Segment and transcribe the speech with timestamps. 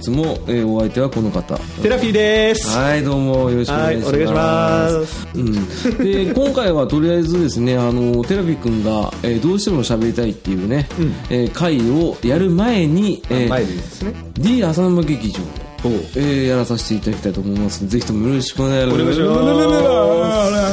[0.00, 1.56] 日も、えーお相手はこの方。
[1.82, 2.68] テラフィーです。
[2.76, 5.28] はいどうもよろしくお願いします,、はいお願いします。
[5.34, 10.88] うん、で今回はとりあえずですねあのテラフィ君が、えーどうしても喋りたいっていうね、
[11.30, 14.14] えー会をやる前に、えー前でですね。
[14.34, 15.40] D 浅沼劇場
[15.84, 15.92] おう。
[16.16, 19.00] えーやらさせていただきたいと思いますぜひともよろしくお願いします。
[19.00, 19.26] お願いしま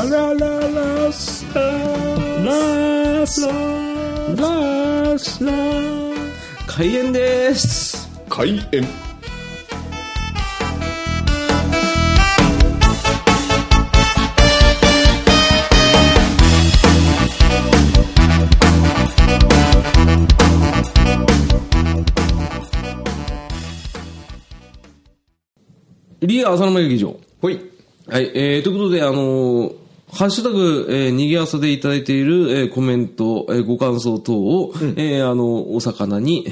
[0.04, 1.46] すラララララス
[2.46, 3.48] ラス
[4.36, 5.52] ラスラ
[6.68, 8.88] 開演です開演
[26.28, 27.16] リア浅沼劇場。
[27.42, 27.60] ほい。
[28.08, 29.74] はい、えー、ということで、あのー
[30.10, 36.48] ハッシュタグ、えー、にぎわさでいただいている、えーコメント、えーご感想等を、えーあの、お魚に、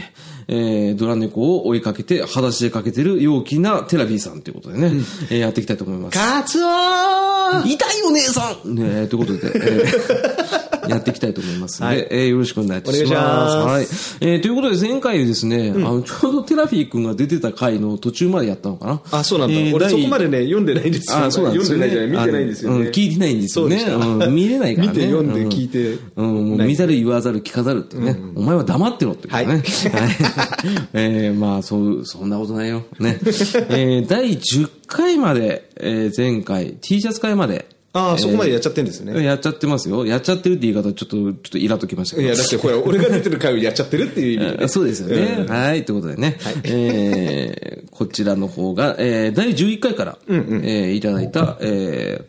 [0.49, 4.87] えードラ猫を追いかけて、裸足でかけてる陽気なテラビーさんということでね、
[5.29, 6.17] えーやっていきたいと思います。
[6.17, 7.69] カツオー。
[7.69, 13.13] 痛いお姉さんねということで、えーやっていきたいと思いますので、はいえーよろしくお願いいたします。
[13.13, 13.83] ますはい。
[14.31, 21.87] えーということで、前回ですね、あの、ちょうどテラフィー君が出てた回の途中までやったのかなあそうなんだ、えー第俺そこまでね読んでないんですよあ、そうなんですよ、ね。
[21.89, 23.79] 読んでないじゃない見てないんですよね、うん聞いてないんですよね。
[23.79, 24.93] そうん見れないからね。
[24.95, 28.17] 見て読んでう聞いてうん、もう見ざる言わざる聞かざるっていうね。
[28.35, 29.37] お前は黙ってろっていうね。
[29.37, 29.63] はいはい。
[30.93, 32.83] えーまあ、そう、そんなことないよ。
[32.99, 33.19] ね。
[33.21, 37.65] えー第10回まで、えー前回、T シャツ会まで、
[37.97, 40.05] ああそこまでやっちゃってんですよね、やっちゃってますよ。
[40.05, 42.27] やっちゃってるって言い方、ちょっと、ちょっとイラっときましたけど。
[42.27, 45.45] いやだってこれ 俺が出てる回をやっちゃってるっていう意味でねそうですよね。
[45.47, 45.85] はい。
[45.85, 46.37] ということでね。
[46.65, 52.25] えーこちらの方が、えー第11回から、えーいただいた、えー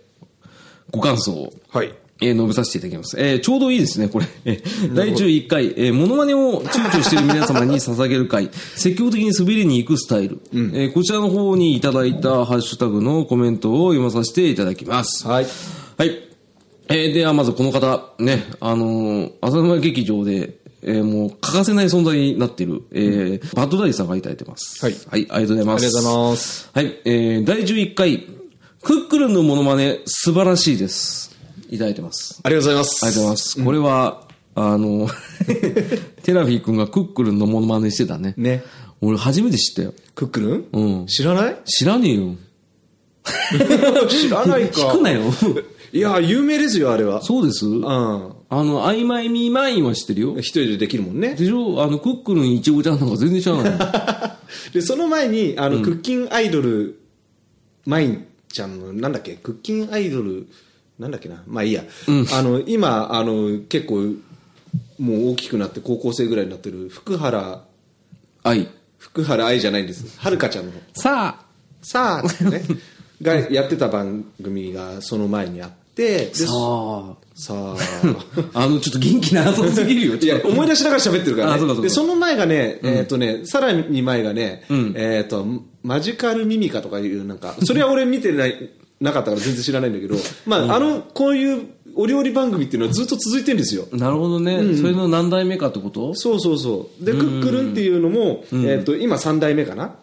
[0.93, 3.17] ご感想を、はいえー述べさせていただきます。
[3.21, 4.27] えーちょうどいいですね、これ。
[4.45, 10.41] えー第11回、えー、モノマネを躊躇している皆様に捧げる回、積極的に滑りに行くスタイル。
[10.53, 15.27] えーこちらの方にいただいたハッシュタグのコメントを読まさせていただきます。
[15.27, 15.47] はい
[15.99, 16.23] はい。
[16.89, 24.83] えーではまずこの方、ね、あのー浅沼劇場で、えーもう欠かせない存在になっている、えーバッドダディさんがいただいてます。
[24.85, 25.85] はいはい、ありがとうございます。
[25.85, 26.71] ありがとうございます。
[26.73, 28.27] はい、えー第11回、
[28.83, 31.36] クックルンのモノマネ、素晴らしいです。
[31.71, 32.41] いただいてます。
[32.43, 33.65] ありがとうございますありがとうございます。
[33.65, 34.23] これは、
[34.55, 35.09] あの、
[36.23, 38.35] テラフィー君がクックルンのモノマネしてたね。
[38.37, 38.63] ね
[39.01, 39.95] 俺初めて知ったよ。
[40.15, 41.57] クックルン、うん知らない？
[41.67, 42.35] 知らねえよ。
[44.09, 45.23] 知らないか聞くなよ。
[45.93, 50.39] いや有名ですよあれはそうですうんあの、曖昧ミーマインは知ってるよ。
[50.39, 51.83] 一人でできるもんねでしょ？
[51.83, 53.79] あの、クックルンいちごちゃんなんか全然知らない。
[54.73, 56.99] でその前にあの、クッキンアイドル
[57.87, 59.35] マインちゃんのなんだっけ？
[59.35, 60.47] クッキンアイドル
[60.99, 61.43] なんだっけな？
[61.47, 61.85] まあいいや、
[62.33, 64.15] あの今あの結構
[64.99, 67.63] もう大きくなって高校生ぐらいになってる福原
[68.43, 68.69] 愛。
[68.99, 70.19] 福原愛じゃないんです。
[70.19, 70.73] はるかちゃんの。
[70.95, 71.47] さあ、
[71.83, 72.63] さあ、ね、
[73.23, 77.17] がやってた番組がその前にあってでさあ。
[77.35, 77.77] さあ。
[78.55, 80.15] あの、ちょっと元気なさすぎるよ。
[80.17, 81.55] いや、思い出しながら喋ってるからね。
[81.55, 84.65] あそで、その前がね、えっとね、さらに前がね、
[84.95, 85.47] えっと、
[85.83, 88.71] マジカルミミカとかいう、なんか、それは俺見てない、
[89.01, 93.87] なかったから全然知らないんだけど、まあ、あの、こういうお料理番組っていうのはずっと続いてるんですよ。
[93.93, 94.77] なるほどね。
[94.77, 96.15] それの何代目かってこと？
[96.15, 97.05] そうそうそう。
[97.05, 99.97] で、クックルンっていうのも、えっと、今3代目かな。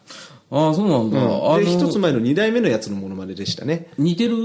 [0.52, 1.20] ああ、そうなんだ。
[1.54, 3.90] あで、一つ前の2代目のやつのモノマネでしたね。
[3.98, 4.36] 似てる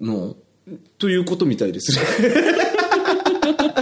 [0.00, 0.36] の？
[0.98, 1.98] ということみたいですね。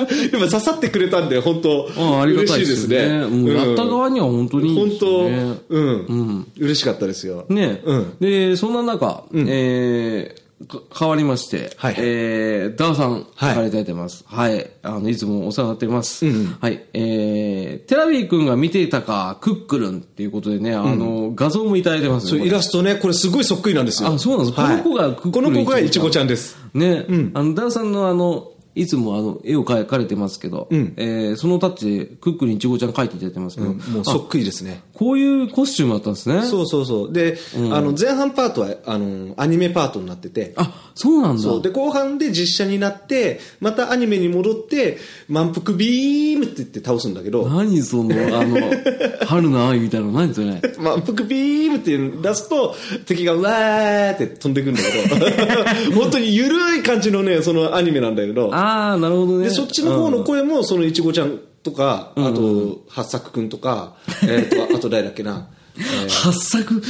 [0.31, 3.21] でも刺さってくれたんで、本当ああ、ありがたいで嬉しいですすね。
[3.21, 3.27] ね。
[3.27, 5.55] もうやった側には本当に本望ですよね。
[5.69, 7.47] 当、うん、嬉しかったですよ。
[7.49, 14.25] ね、うんで、そんな中、えー、か変わりまして、はいえー、ダーさん、はいからいただいてます。
[14.27, 14.71] はい。
[14.83, 16.25] あの、いつもお世話になってます。
[16.25, 16.83] うんはい。
[16.95, 22.45] えー、テラビー君が見ていたか、クックルンっていうことでね、あの、画像もいただいてますそうよ。
[22.45, 24.09] これイラストね、これすごいそっくりなんですよ。
[24.09, 26.57] あそうなんですはいこの子がクックルンこの子がいちごちゃんです。
[26.73, 27.05] ね、
[27.35, 30.93] あの、ダーさんのあの、いつもあの、絵を描かれてますけど、ん。
[30.97, 34.83] えーそのタッチでクックルンいちごちゃん描いていただいてますけど、もうそっくりですね。
[34.97, 36.43] こういうコスチュームだったんですね。
[36.43, 37.13] そうそうそう。
[37.13, 37.37] で、
[37.71, 41.43] あの、前半パートは、あの、アニメパートになってて、あ、そうなんだ。
[41.43, 41.63] そう。
[41.63, 44.97] で、後半で実写になって、またアニメに戻って、
[45.29, 48.57] 満腹ビームって言って倒すんだけど、何その、あの、
[49.27, 50.63] 春の愛みたいなの何それ。
[50.79, 59.45] 満腹ビームっていうの出すと、敵がわーって飛んでくるんだけど、 本当に緩い感じのね、そのアニメなんだけど、ああ、なるほどね。
[59.49, 63.95] で、そっちの方の声も、そのいちごちゃんとか、あと、八作くんとか、
[64.27, 65.49] えっと、あと誰だっけな、
[65.79, 66.83] えー発作？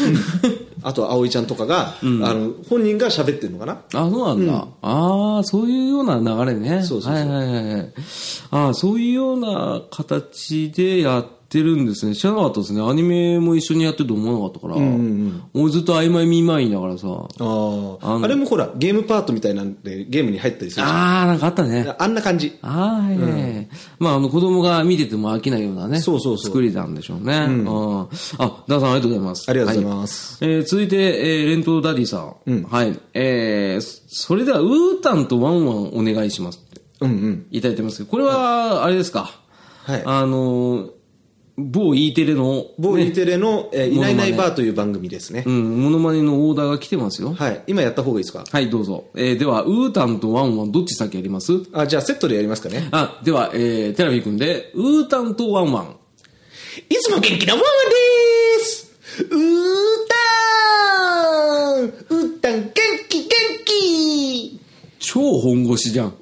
[0.83, 3.81] あと葵ちゃんとかが、あの、本人が喋ってるのかな？
[3.95, 4.69] あ、そうなんだ。
[4.83, 6.83] ああ、そういうような流れね。
[6.85, 7.93] そうそうそうはいはいはいはい。
[8.53, 12.15] ああ、そういうような形でやってるんですね。
[12.15, 12.81] 知らなかったですね。
[12.89, 14.77] アニメも一緒にやってると思わなかったから。
[15.55, 17.09] 俺ずっと曖昧見舞いながらさ。
[17.09, 18.21] ああ。
[18.23, 21.93] あれもほら、ゲームパートみたいなんで、ゲームに入ったりするあー、なんかあったね。
[21.99, 22.57] あんな感じ。
[22.63, 23.66] あー、はいはいはい
[23.99, 26.01] まあ、あの、子供が見てても飽きないようなね。
[26.01, 27.35] そうそうそう作りなんでしょうね。
[27.49, 27.69] うん。
[28.39, 29.51] あ、ダーさんありがとうございます。
[29.51, 30.39] ありがとうございはます。
[30.45, 32.63] えー続いて、えーレントダディさん。
[32.65, 32.99] はい。
[33.15, 37.47] えーそれでは、ウータンとワンワンお願いしますってうんうん。
[37.51, 39.31] いただいてますけど、これは、あれですか？
[39.85, 40.03] はい。
[40.05, 40.91] あのー、
[41.59, 45.51] 某 E テレの、某ね E テレの、えーいないいないばあという番組ですねう。
[45.51, 47.33] ん、モノマネのオーダーが来てますよ。
[47.33, 47.63] はい。
[47.67, 48.45] 今やった方がいいですか？
[48.51, 49.07] はい、どうぞ。
[49.15, 51.53] えーでは、ウータンとワンワン、どっち先やります？
[51.73, 52.89] あ、じゃあセットでやりますかね。
[52.93, 55.97] あ、では、えー、テラビー君で、ウータンとワンワン。
[56.91, 57.89] いつも元気なワンワン
[58.59, 59.29] ですうー
[60.11, 62.73] たんうーたん元
[63.09, 63.31] 気元
[63.65, 64.26] 気
[65.09, 66.15] 超本腰じゃん。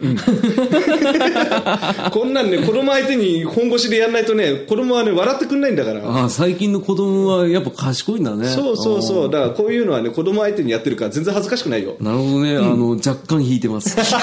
[2.13, 6.07] こんなんね、子供相手に本腰でやんないとね、子供はね、笑ってくんないんだから。
[6.07, 8.47] ああ、最近の子供はやっぱ賢いんだね。
[8.47, 9.31] そうそうそう。
[9.31, 11.97] だからこういうのはね、子供相手にやってるから全然恥ずかしくないよ。
[11.99, 13.97] なるほどね、あの、若干引いてます。
[13.97, 14.21] だか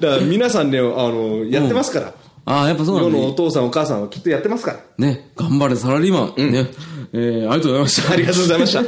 [0.00, 2.12] ら皆さんね、あの、やってますから。
[2.44, 3.24] ああ、やっぱそうな世んだね。
[3.24, 4.80] のお父さんお母さんはきっとやってますから。
[4.98, 6.52] ね、頑張れサラリーマン。
[6.52, 6.66] ね。
[7.14, 8.12] えー、ありがとうございました。
[8.12, 8.80] ありがとうございました。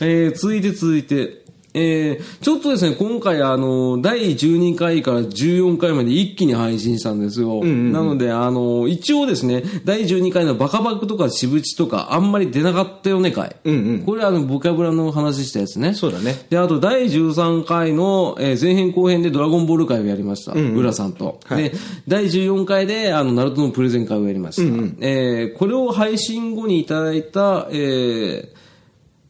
[0.00, 1.47] えー、続いて続いて、
[1.78, 7.64] えー、ちょっとですね、今回あの、第12回から14回まで一気に配信したんですよ。
[7.64, 13.56] なので、あの、一応ですね、第12回のバカバクとかしぶちとかあんまり出なかったよね回。
[14.04, 15.94] これあの、ボキャブラの話したやつね。
[15.94, 16.46] そうだね。
[16.50, 20.52] で、あと第13回の、えー前編後編でドラゴンボール会をやりました。
[20.52, 21.38] 浦さんと。
[21.50, 21.72] で、
[22.08, 24.62] 第14回で、あの、ナルトのプレゼン会をやりました。
[25.00, 28.58] えーこれを配信後にいただいた、えー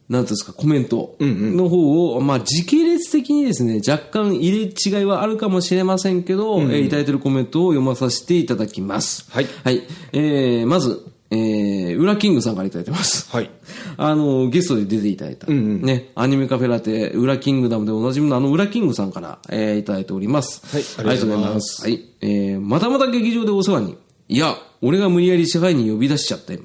[0.09, 9.27] なんですか、コメントの方を、まあ、時系列的にですね、若干入れ違いはあるかもしれませんけど、えーいただいているコメントを読まさせていただきます。
[9.29, 9.83] はいはい。
[10.13, 13.29] えーまず、えー、ウラキングさんからいただいてます。
[13.29, 13.51] はい。
[13.97, 20.63] あの、ゲストで出ていただいた、ね、アニメカフェラテ、ウラキングダムでおなじみのあの、ウラキングさんから、えーいただいております。
[20.71, 21.83] はいありがとうございます。
[21.83, 22.03] はい。
[22.21, 23.95] えー、またまた劇場でお世話に。
[24.27, 26.61] いや、俺が無理やり支配人呼び出しちゃったよ。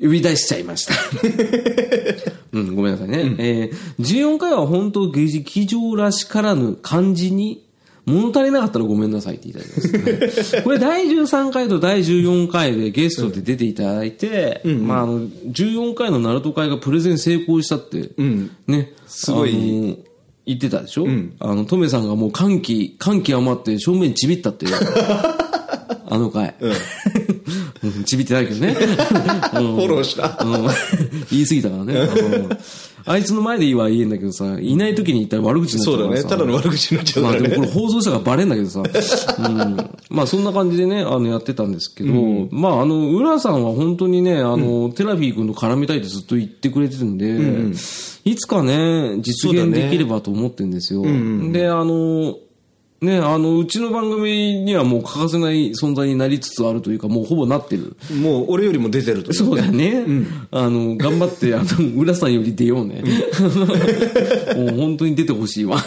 [0.00, 0.94] 呼び出しちゃいました。
[2.52, 3.34] うん、ごめんなさいね。
[3.38, 7.64] えー、14回は本当劇場らしからぬ感じに、
[8.06, 10.62] 物足りなかったらごめんなさいって言いただきます、ね。
[10.64, 18.10] これ第13回と第14回でゲストで出ていただいて、まああの、14回のナルト会がプレゼン成功したって、
[18.66, 18.94] ね。
[19.06, 19.98] すごい
[20.46, 21.06] 言ってたでしょ、
[21.40, 24.74] あの、トメさんがもう歓喜、歓喜余って正面ちびったっていう。
[26.12, 26.54] あの回。
[26.60, 26.72] うん。
[28.04, 28.74] ちびってないけどね。
[28.74, 30.38] フォローした。
[30.44, 30.66] うん
[31.30, 31.94] 言い過ぎたからね。
[31.94, 32.48] うん
[33.06, 36.10] あいつの前でいいは言えんだけどさ、いない時に言ったら悪口になっちゃそううだね。
[36.10, 36.28] からさ。
[36.28, 37.56] ただの悪口になっちゃうまあでからね。
[37.56, 38.82] もこれ放送したからバレんだけどさ。
[39.38, 39.90] うん。
[40.10, 42.12] まあそんな感じでね、あのやってたんですけど、
[42.50, 47.38] まああの、浦さんは本当にね、あの、テラフィー君と絡みたいってずっと言ってくれてるんで、
[48.26, 51.02] いつかね、実現できればと思ってるんですよ。
[51.52, 52.36] で、あの、
[53.00, 57.96] ね、あの、うちの番組にはもう欠かせない存在になりつつあるというか、もうほぼなってる。
[58.20, 60.04] もう俺よりも出てるというそうだよね。
[60.50, 63.02] あの、頑張って、あの、浦さんより出ようね。
[64.54, 65.78] もう本当に出てほしいわ。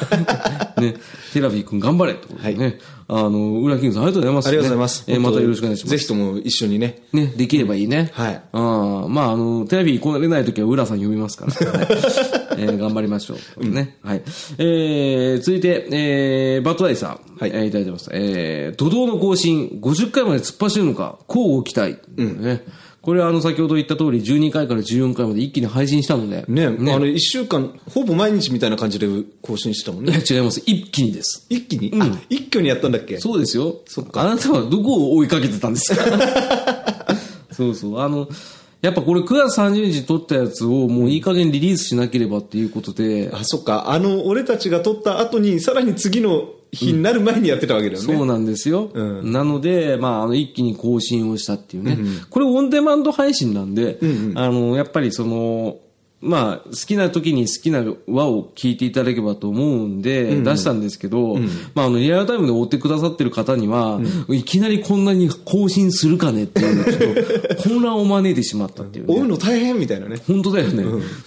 [0.78, 0.96] ね。
[1.34, 2.80] テラビー君頑張れってことでね。
[3.08, 5.04] あの、浦キングさんありがとうございます、ありがとうございます。
[5.08, 5.92] えーまたよろしくお願いします。
[5.92, 7.04] ぜひとも一緒にね。
[7.14, 8.10] ね、できればいいね。
[8.14, 11.88] はいああまあ、あの、テラビー来れないときは浦さん読みますから、ね
[12.58, 13.68] えー頑張りましょう。
[13.68, 13.98] ね。
[14.02, 14.22] はい。
[14.58, 17.20] えー、続いて、えー、バットダイさん。
[17.40, 18.10] はいえーいただいてます。
[18.14, 21.98] えー、怒涛の更新、50回まで突っ走るのか、乞うご期待。
[22.22, 22.64] ね。
[23.02, 26.46] これはあの、先ほど言った通り、12回から14回まで一気に配信したので。
[26.48, 26.70] ね、あ
[27.00, 29.08] の、一週間、ほぼ毎日みたいな感じで
[29.42, 30.24] 更新してたもんね。
[30.30, 30.62] 違います。
[30.66, 31.46] 一気にです。
[31.50, 33.18] 一気に、あ、一挙にやったんだっけ？
[33.18, 33.82] そうですよ。
[33.88, 36.06] そっかあなたはどこを追いかけてたんですか？
[37.52, 38.00] そうそう。
[38.00, 38.30] あの、
[38.84, 43.90] やっぱこれ9月30日に撮ったやつをもういい加減リリースしなければっていうことで、あ、そっか。
[43.92, 48.14] あの、俺たちが撮った後に、さらに次の日になる前にやってたわけだよね。
[48.14, 48.92] そうなんですよ。
[48.94, 51.98] うなので、まあ、あの、一気に更新をしたっていうね。
[52.30, 54.00] これオンデマンド配信なんで、
[54.36, 55.78] あの、やっぱりその、
[56.24, 61.38] まあ、好きな時に好きな輪を聞いていただければと思うんで、出したんですけど、
[61.76, 64.00] まあ、あの、リアルタイムで追ってくださってる方には、
[64.30, 69.14] いきなりこんなに更新するかねっていう、ちょっと 混乱を招いてしまったっていうね。
[69.14, 70.18] 追うの大変みたいなね。
[70.26, 70.86] 本当だよね。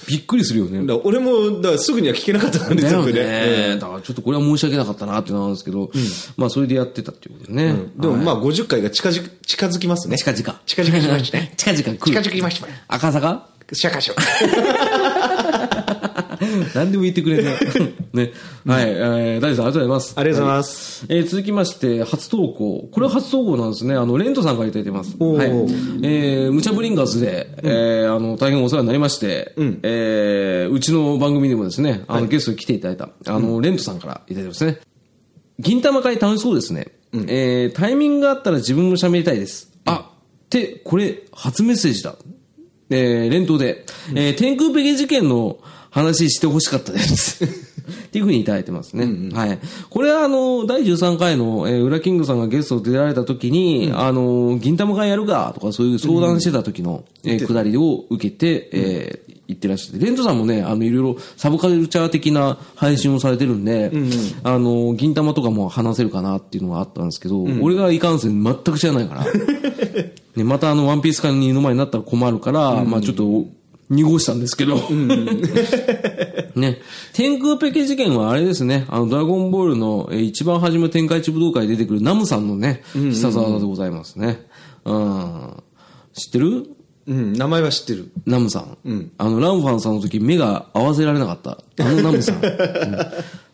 [0.09, 0.93] びっくりするよね。
[1.05, 3.12] 俺も、だすぐには聞けなかったんですよね。
[3.12, 3.79] ね。
[3.81, 5.91] だからちょっとこれは申し訳なかったなってなるんですけど、
[6.37, 7.75] まあそれでやってたっていうことでね。
[7.97, 10.17] でもまあ50回が近づ近づきますね。
[10.17, 10.61] 近々。
[10.67, 11.53] 近づきましたね。
[11.57, 11.99] 近々来る。
[11.99, 12.83] 近づきましたね。
[12.88, 13.56] 赤坂？
[13.73, 14.23] シャカシャカ。
[16.75, 17.54] 何でも言ってくれね。
[18.12, 18.32] ね。
[18.66, 18.85] はい。
[18.88, 20.14] えー、大地さんありがとうございます。
[20.16, 21.06] ありがとうございます。
[21.08, 22.88] えー続きまして、初投稿。
[22.92, 23.94] これは初投稿なんですね。
[23.94, 25.16] あの、レントさんからいただいてます。
[25.18, 25.49] はい。
[26.02, 34.78] えー、ムチャブリンガーズで、えー、あの、大変お世話になりまして、んえー、うちの番組でもですね、あの、ゲストに来ていただいた、あの、レントさんからいただいてますね。
[35.58, 36.92] 銀玉会楽しそうですね。
[37.12, 39.73] えー、タイミングがあったら自分も喋りたいです。
[39.87, 40.11] あ、
[40.46, 42.14] って、これ、初メッセージだ。
[42.90, 45.59] えー、連投で、えー、天空ペケ事件の
[45.90, 47.45] 話してほしかったです。
[48.07, 49.31] っていうふうにいただいてますね。
[49.33, 49.59] はい。
[49.88, 63.93] これはあの、第13回の、えー、ウラキングさんがゲストで出られた時に、あの、銀玉会やるかとかそういう相談してた時の、えー、くだりを受けて、えー、言ってらっしゃって、レントさんもね、あの、いろいろサブカルチャー的な配信をされてるんで、
[64.43, 69.26] あの、銀玉とかも話せるかなっていうのがあったんですけど、俺がいかんせん全く知らないから、
[70.37, 73.47] ね、またあの、ワンピース会の二の前になったら困るから、まあちょっと、
[73.88, 74.76] 濁したんですけど。
[76.57, 76.78] ね。
[77.12, 78.85] 天空ペケ事件はあれですね。
[78.88, 84.45] あの、ドラゴンボールのえー一番初め天下一武道会に出てくるナムさんのね、必殺技でございますね。
[84.85, 85.62] うん。
[86.14, 86.66] 知ってる？
[87.07, 88.11] うん、名前は知ってる。
[88.26, 89.11] ナムさん。
[89.19, 91.59] あの、ランファンさんの時目が合わせられなかった。
[91.85, 92.37] あのナムさん。
[92.43, 92.52] うん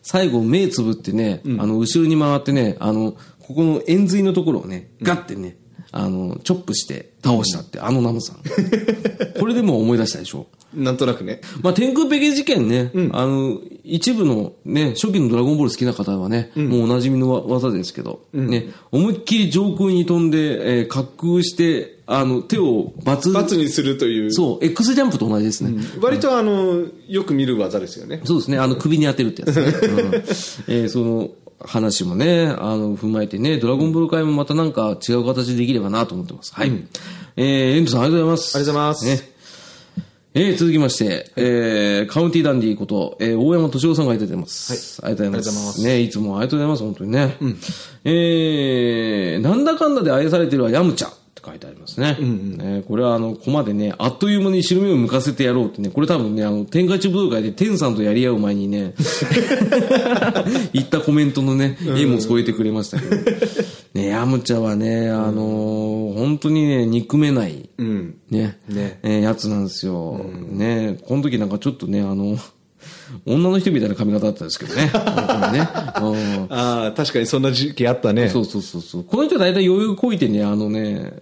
[0.05, 5.55] 最後目つぶってね、あの、後ろに回ってね、あの、ここの円髄のところをね、ガッてね、
[5.95, 8.37] あの、チョップして倒したって、あのナムさん。
[9.39, 10.47] これでも思い出したでしょ？
[10.73, 11.39] なんとなくね。
[11.61, 24.33] まあ、天空ペケ事件ね、あの、一部のね、初期のドラゴンボール好きな方はね、もうおなじみの技ですけど、ね、思いっきり上空に飛んで、えー滑空して、あの、手をバツ、罰にするという。
[24.33, 25.79] そう、X ジャンプと同じですね。
[26.01, 28.21] 割とあの、よく見る技ですよね。
[28.25, 29.65] そうですね、あの、首に当てるってやつね。
[29.87, 31.29] うんえーその、
[31.65, 36.53] 話もね、あの、踏まえてね、ドラゴンボール会もまたなんか違う形でできればなと思ってます。
[36.53, 36.71] はい。
[37.35, 38.57] えー、エントさんありがとうございます。
[38.57, 39.33] ありがとうございますね。
[40.35, 45.01] えー、続きまして、えー、カウンティーダンディこと、えー、大山敏夫さんがいただいてます。
[45.01, 45.11] はい。
[45.11, 45.67] ありがとうございます。
[45.67, 47.37] ますね、いつもありがとうございます、本当にね。
[48.03, 52.17] えー、なんだかんだで愛されてるはヤムチャ書いてありますね。
[52.19, 58.93] えーこれはあの、コマでね、あっという間に白目を向かせてやろうってね、これ多分ね、あの、天下一武道会で天さんとやり合う前にね、
[60.73, 63.15] 言ったコメントのね、絵も添えてくれましたけど。
[63.93, 68.15] ね、ヤムチャはね、あのー本当にね、憎めない、うん。
[68.29, 70.19] ね、ねえーやつなんですよ。
[70.51, 72.37] ね、この時なんかちょっとね、あの、
[73.25, 74.83] 女の人みたいな髪型だったんですけどね。
[74.89, 74.89] ね。
[74.89, 78.29] うんああ、確かにそんな時期あったね。
[78.29, 79.03] そうそうそうそう。
[79.03, 81.13] この人は大体余裕こいてね、あのね、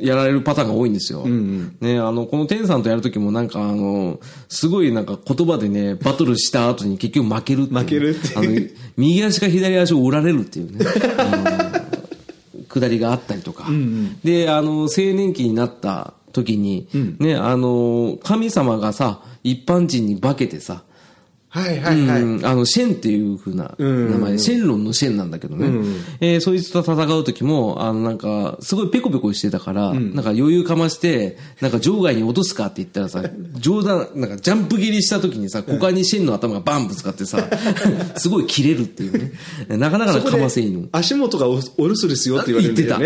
[0.00, 1.26] やられるパターンが多いんですよ。
[1.26, 7.78] ね、あの、この天さんとやるときもなんかあの、すごいなんか言葉でね、バトルした後に結局負けるっていう。
[7.78, 10.84] 負けるっていうあの、右足か左足を折られるっていうね。
[11.18, 11.88] あの
[12.68, 13.66] くだりがあったりとか。
[14.22, 16.86] で、あの、青年期になった時に、
[17.18, 20.82] ね、あの、神様がさ、一般人に化けてさ、
[21.50, 22.22] はいはいはい。
[22.22, 25.66] うん、あの、シェンっていう風な名前で、シェンロンのシェンなんだけどね。
[26.20, 33.22] えーそいつと戦う時も、あの、なんか、すごいペコペコしてたから、なんか余裕かまして、なんか場外に落とすかって言ったらさ、
[33.58, 37.48] 冗談、なんかジャンプ切りした時にさ、股間にシェンの頭がバンぶつかってさ、
[38.16, 39.32] すごい切れるっていうね。
[39.78, 40.86] なかなかのかませいの。
[40.92, 42.96] 足元がおお留守ですよって言われてた。
[42.96, 43.00] う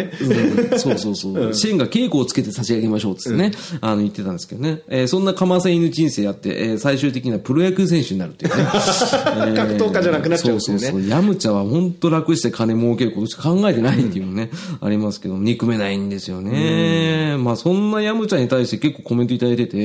[0.76, 1.54] んそうそうそう。
[1.54, 4.80] シェンが稽古をつけて差し上げましょうってね、あの言ってたんですけどね。
[4.88, 8.64] えーそんなかませ犬人生やって、えー最終的にはプロ野球選手になるっていうね。
[9.56, 11.08] 格闘家じゃなくなっちゃうんですよねそうそうそう。
[11.08, 17.36] ヤムチャは本当楽して金儲けることしか考えてないっていうのね、ありますけど、憎めないんですよね。
[17.38, 19.76] まあそんなヤムチャに対して結構コメントいただいてて、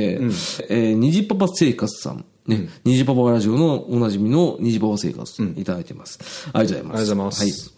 [0.69, 2.25] えー、ニジパパ生活さん。
[2.47, 6.47] ね、ニジパパラジオのおなじみのニジパパ生活いただいてます。
[6.53, 6.97] ありがとうございます。
[6.97, 7.77] ありがとうございますはい。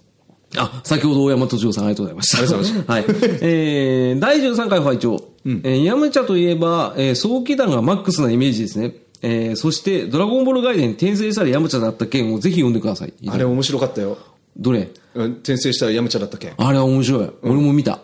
[0.57, 2.37] あ、先ほど大山敏夫さんありがとうございました。
[2.37, 2.93] ありがとうございました。
[2.93, 3.05] はい。
[3.41, 8.93] えー、第13回拝聴えーヤムチャといえば、えー、早期弾がマックスなイメージですね。
[9.21, 13.13] えー、そして、ドラゴンボールガイデンに転生したらヤムチャだった件をぜひ読んでください。
[13.27, 14.17] あれ面白かったよ。
[14.57, 14.89] どれ？
[15.15, 16.53] うん転生したらヤムチャだったけん。
[16.57, 17.29] あれは面白い。
[17.43, 17.99] 俺も見た。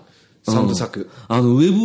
[0.48, 1.10] 三部作。
[1.28, 1.78] あの、ウェブ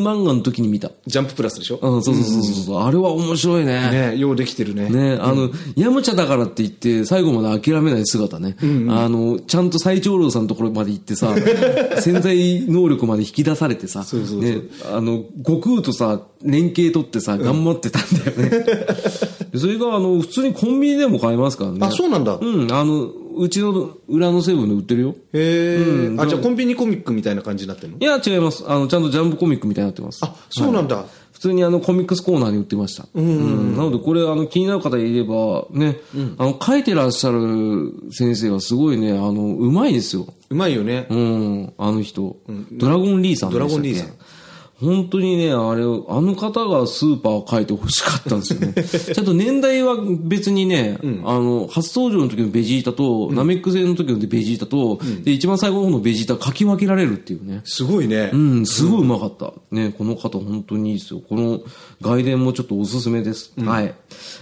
[0.00, 0.90] 漫画の時に見た。
[1.06, 1.78] ジャンププラスでしょ？
[1.82, 2.82] うん、そうそうそうそう。
[2.82, 3.90] あれは面白いね。
[3.90, 4.88] ねようできてるね。
[4.88, 8.56] ね、あの、ヤムチャだからって言って、最後まで諦めない姿ね。
[8.88, 11.34] あの、ちゃんと最長老さんのところまで行ってさ、
[12.00, 14.60] 潜在能力まで引き出されてさ、そうそうそうね、
[14.92, 18.66] あの、悟空とさ、連携取ってさ、頑張ってたんだよね。
[19.52, 21.78] でそれが、あの、普通にコンビニでも買えますからね。
[21.80, 22.38] あ、そうなんだ。
[22.40, 25.14] うん、あの、うちの裏のセブンで売ってるよ。
[25.32, 26.16] へえ。
[26.18, 27.98] あ、じゃあコンビニコミックみたいな感じになってるの？
[27.98, 28.64] いや、違います。
[28.66, 30.20] あの、ちゃんとジャンプコミックみたいになってます。
[30.24, 31.04] あ、そうなんだ。
[31.32, 33.06] 普通にあのコミックスコーナーに売ってました。
[33.12, 35.98] うんなのでこれあの気になる方いればね、
[36.38, 40.26] あの書いてらっしゃる先生がすごいね、あの、うまいですよ。
[40.48, 41.06] うまいよね。
[41.10, 42.38] うん、あの人。
[42.72, 44.08] ドラゴンリーさんドラゴンリーさん
[44.80, 48.74] 本当にね、あれ、あの方がスーパーを書いてほしかったんですよね。
[49.14, 57.62] ちゃんと年代は別にね、あの、初登場の時のベジータと、ナメック星の時のベジータと、で、一番最後の方のベジータ書き分けられるっていうね。
[57.64, 58.30] すごいね。
[58.34, 59.54] うん、すごいうまかった。
[59.70, 61.22] ね、この方本当にいいですよ。
[61.26, 61.60] この
[62.02, 63.52] 外伝もちょっとおすすめです。
[63.58, 63.94] はい。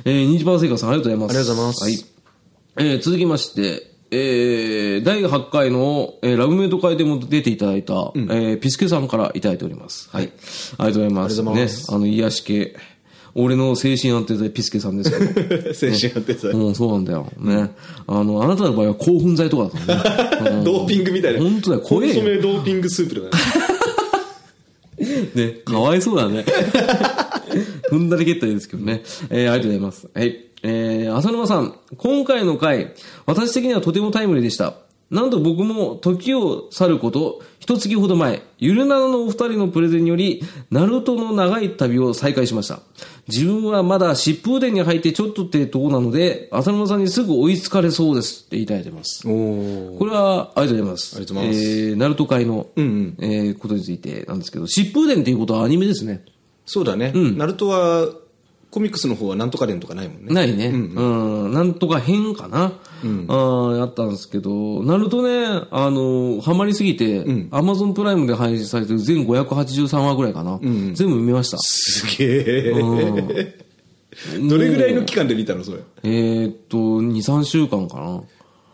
[0.04, 1.38] えー、ニジパーセイカさんありがとうございます。
[1.38, 2.14] ありがとうございますはい。
[2.76, 10.08] えー、続きまして、えー、第8回の、えー、ラブメイト会でも出ていただいた、えー、ピスケさんからいただいております。
[10.10, 10.24] はい。
[10.24, 11.40] ありがとうございます。
[11.40, 12.76] ありがとうございますね、あの、癒し系。
[13.36, 15.74] 俺の精神安定剤ピスケさんですけど。
[15.74, 16.52] 精神安定剤。
[16.52, 17.26] うん、そうなんだよ。
[17.38, 17.70] ね。
[18.06, 20.04] あの、あなたの場合は興奮剤とかだか
[20.44, 20.56] らね。
[20.58, 21.40] うんドーピングみたいな。
[21.40, 23.30] 本当だよ怖えよコンソメドーピングスープだね。
[25.34, 26.44] ね、かわいそうだね。
[27.90, 29.02] 踏んだり蹴ったりですけどね。
[29.30, 30.08] えー、ありがとうございます。
[30.14, 30.44] はい。
[30.66, 32.94] えー、浅沼さん、今回の回、
[33.26, 34.74] 私的にはとてもタイムリーでした。
[35.10, 42.80] なんと僕も時を去ること、一月ほど前、ゆるななのお二人のプレゼンにより、ナルトの長い旅を再開しました。
[43.28, 49.22] 自分はまだ疾風伝に入ってちょっとってとこなので、浅沼さんにすぐ追いつかれそうですっていただいてます。
[49.24, 49.28] こ
[50.00, 51.16] れは、ありがとうございます。
[51.16, 56.24] ありがとうございますえー、ナルト界の、んえーことについてなんですけど、疾風伝っていうことはアニメですね。
[56.64, 57.12] そうだね。
[57.14, 58.08] ナルトは、
[58.74, 60.34] コミックスの方はなんとか伝とかないもんね。
[60.34, 60.66] ないね。
[60.66, 60.76] う
[61.48, 62.72] ん、なんとか変かな。
[63.04, 63.26] うん。
[63.28, 70.58] あやったんですけど、ナルトね、あの、ハマりすぎて、アマゾンプライムで配信されてる全583話ぐらいかな。
[70.60, 71.58] 全部見ました。
[71.60, 73.58] すげえ。
[74.48, 75.78] どれぐらいの期間で見たのそれ？
[76.02, 78.22] えーっと、2、3週間かな。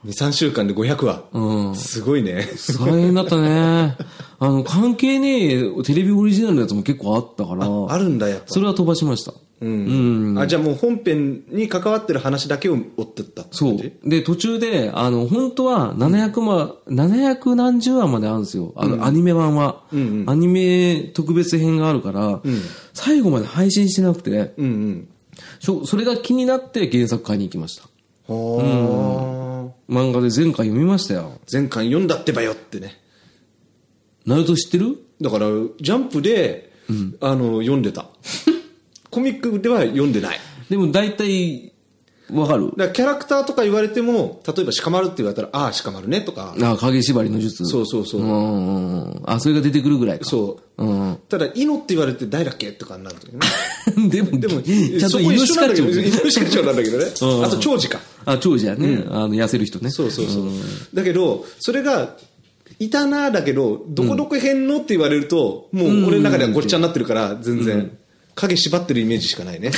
[0.07, 1.25] 2、3週間で500話。
[1.33, 1.75] うん。
[1.75, 2.47] すごいね。
[2.79, 3.97] 大変だったね。
[4.39, 8.47] あの、関係ねえテレビオリジナルのやつも結構あったから、あるんだ、やっぱ。
[8.47, 9.35] それは飛ばしました。
[9.61, 10.39] うん。
[10.39, 14.09] あ、じゃあもう本編に関わってる話だけを追ってったってそう。
[14.09, 18.73] で、途中で、あの、本当は700話、700何十話まであるんですよ。
[18.77, 19.85] あの、アニメ版は、
[20.27, 22.41] アニメ特別編があるから、
[22.95, 25.09] 最後まで配信してなくて、うん
[25.61, 25.87] うん。
[25.87, 27.83] それが気になって原作買いに行きました。
[28.33, 29.93] はあ。
[29.93, 31.39] 漫画で前回読みましたよ。
[31.51, 32.99] 前巻読んだってばよってね。
[34.25, 34.97] ナルト知ってる？
[35.21, 35.47] だから、
[35.81, 36.73] ジャンプで、
[37.21, 38.07] あの、読んでた。
[39.11, 40.41] コミックでは読んでない。
[40.69, 41.73] でも大体、
[42.33, 46.55] わかるだからキャラクターとか言われても、例えば鹿丸って言われたら、ああ、鹿丸ねとか。
[46.63, 47.65] あ、影縛りの術。
[47.65, 48.23] そうそうそう。
[48.23, 49.23] うんうんうん。
[49.27, 50.25] あ、それが出てくるぐらいか。
[50.25, 50.85] そう。
[50.85, 51.19] うん。
[51.29, 53.41] ただ、イノって言われて誰だっけとかになるときね。
[54.09, 57.07] でも、でも、ちゃんとイノシカチョウイノシカチョウなんだけどね。
[57.21, 58.01] うんあと、長寿か。
[58.25, 59.05] あ、長寿やね。
[59.11, 59.91] あの、痩せる人ね。
[59.91, 60.45] そうそうそう。
[60.95, 62.17] だけど、それが、
[62.79, 67.91] いたなだけど、どこどこ辺のって言われると、もう俺の中ではごっちゃになってるから、全然、
[68.35, 69.71] 影縛ってるイメージしかないね。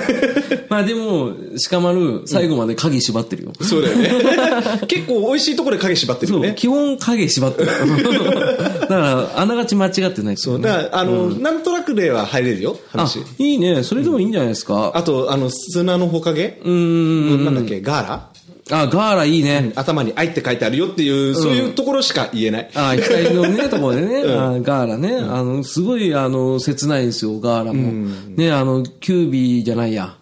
[0.68, 1.32] まあでも、
[1.70, 3.52] 鹿丸、最後まで影縛ってるよ。
[3.60, 4.10] そうだよね。
[4.88, 6.54] 結構美味しいところで影縛ってるよね。
[6.56, 7.70] 基本影縛ってる。
[8.80, 10.60] だから、あながち間違ってないそう。
[10.60, 13.82] だから、あの、なんとなくでは入れるよ、あ話。、いいね。
[13.84, 14.92] それでもいいんじゃないですか。
[14.94, 16.60] あと、あの、砂のほかげ？
[16.64, 17.44] うーん。
[17.44, 18.31] なんだっけ、ガーラ？
[18.70, 19.72] あ、ガーラいいね。
[19.74, 22.70] 頭に愛って書いてあるよっていう、そういうところしか言えない。
[22.74, 25.16] あ、額のね、ところでね、 あガーラね。
[25.16, 27.92] あの、すごい、あの、切ないんですよ、ガーラも。
[28.36, 30.14] ね、あの、9尾じゃないや。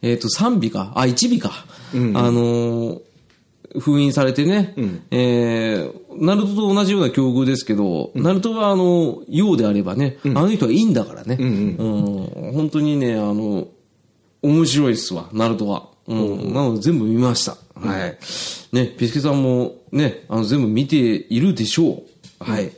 [0.00, 0.92] えっ、と、3尾か。
[0.94, 1.66] あ、1尾か。
[1.94, 3.00] あの、
[3.78, 4.74] 封印されてね、
[5.10, 11.36] えー、ナルトと同じような境遇ですけど、ナルトはあの、陽であればね、あの人はいいんだからね。
[11.38, 13.68] うん本当にね、あの、
[14.42, 15.88] 面白いっすわ、ナルトは。
[16.06, 16.52] うん。
[16.52, 17.56] なので全部見ました。
[17.74, 18.18] はい。
[18.74, 22.02] ね、ピスケさんもね、あの、全部見ているでしょ
[22.40, 22.44] う。
[22.44, 22.70] はい。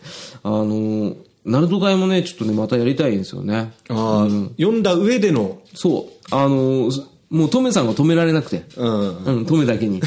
[0.42, 3.72] あの、ナルト会もね、ちょっとね、またやりたいんですよね。
[3.88, 4.28] ああ、
[4.58, 6.34] 読んだ上での、そう。
[6.34, 6.90] あの、
[7.30, 8.64] もうトメさんが止められなくて。
[8.76, 9.24] うん。
[9.24, 10.00] うん、トメだけに。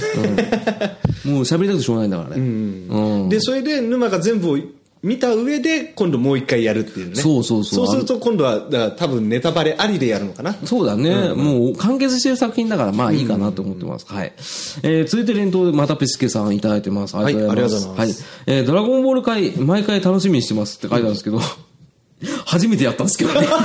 [1.26, 2.36] うん、 もう喋りたくてしょうがないんだからね。
[2.38, 3.30] うん。
[3.30, 4.58] で、それで沼が全部を
[5.04, 7.16] 見た上で、今度もう一回やるっていうね。
[7.16, 10.54] そうそうそうそうすると今度は、だから多分ネタバレありでやるのかな。
[10.66, 14.06] そうだね、もう完結してる作品だから、まあいいかなと思ってます。
[14.08, 14.34] はい。
[14.84, 17.16] えー、続いて連投でまたペスケさんいただいてます。
[17.16, 18.10] はいありがとうございますはい。
[18.48, 21.40] えー、ドラゴンボール会、毎回楽しみにしてますって書いてあるんですけど、
[22.46, 23.48] 初めてやったんですけどね。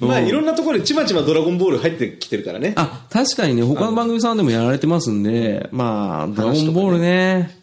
[0.00, 2.72] まあいろんなところでちまちまドラゴンボール入ってきてるからね。
[2.76, 7.58] あ、確かにね、他の番組さんでもやられてますんで、まあ、ドラゴンボールね、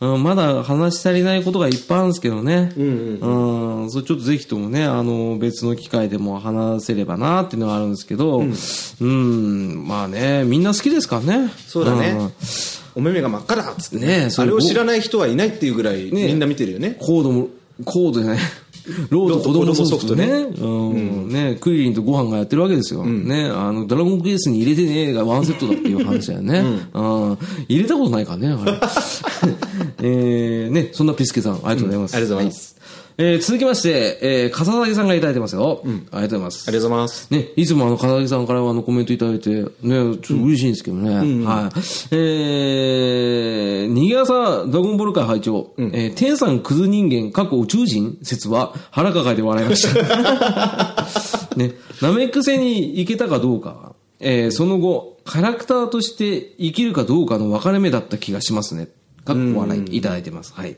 [0.00, 2.72] うん、まだ話し足りないことがいっぱいあるんですけどね。
[2.76, 11.52] うんそれちょっとぜひともね、あの、別の機会でも話せればなっていうのはあるんですけど、うん、まあね、みんな好きですからね。
[11.66, 12.32] そうだねん
[12.94, 16.96] お目目が真っ赤だっつってねえそれあれを知らない人はいないっていうぐらいねみんな見てるよね。
[16.98, 17.48] コードも、
[17.84, 18.38] コードじゃない。
[19.10, 20.26] ロード子供ソフトね。
[20.26, 21.28] うん。
[21.28, 23.04] ね、クリリンとご飯がやってるわけですよ。
[23.04, 26.60] ね、あの、ドラゴンケースに入れてねえがワンセットだっていう話だよね。
[26.92, 27.38] うん。
[27.68, 28.80] 入れたことないからね、あれ。
[30.02, 32.14] えー、ね、そんなピスケさん、ありがとうございます。
[32.14, 32.79] ありがとうございます。
[33.22, 35.82] えー続きまして、えー、笠崎さんがいただいてますよ。
[35.84, 36.64] ありがとうございます。
[36.68, 37.30] ありがとうございます。
[37.30, 41.44] ね、いつもあの、片崎さんからあのコメントいただいて、ね、ちょっと嬉しいんですけどね。
[41.44, 41.78] はい。
[42.12, 51.06] えー、逃げ朝ドラゴンボール会会長、えー天さんクズ人間、過去宇宙人説は腹抱えて笑いました。
[51.56, 58.88] ね、ナメック星に行けたかどうかは、えーその後、キャラクターとして生きるかどうかの分かれ目だった気がしますね。
[59.24, 60.52] かっこ笑いいただいてます。
[60.54, 60.76] はい。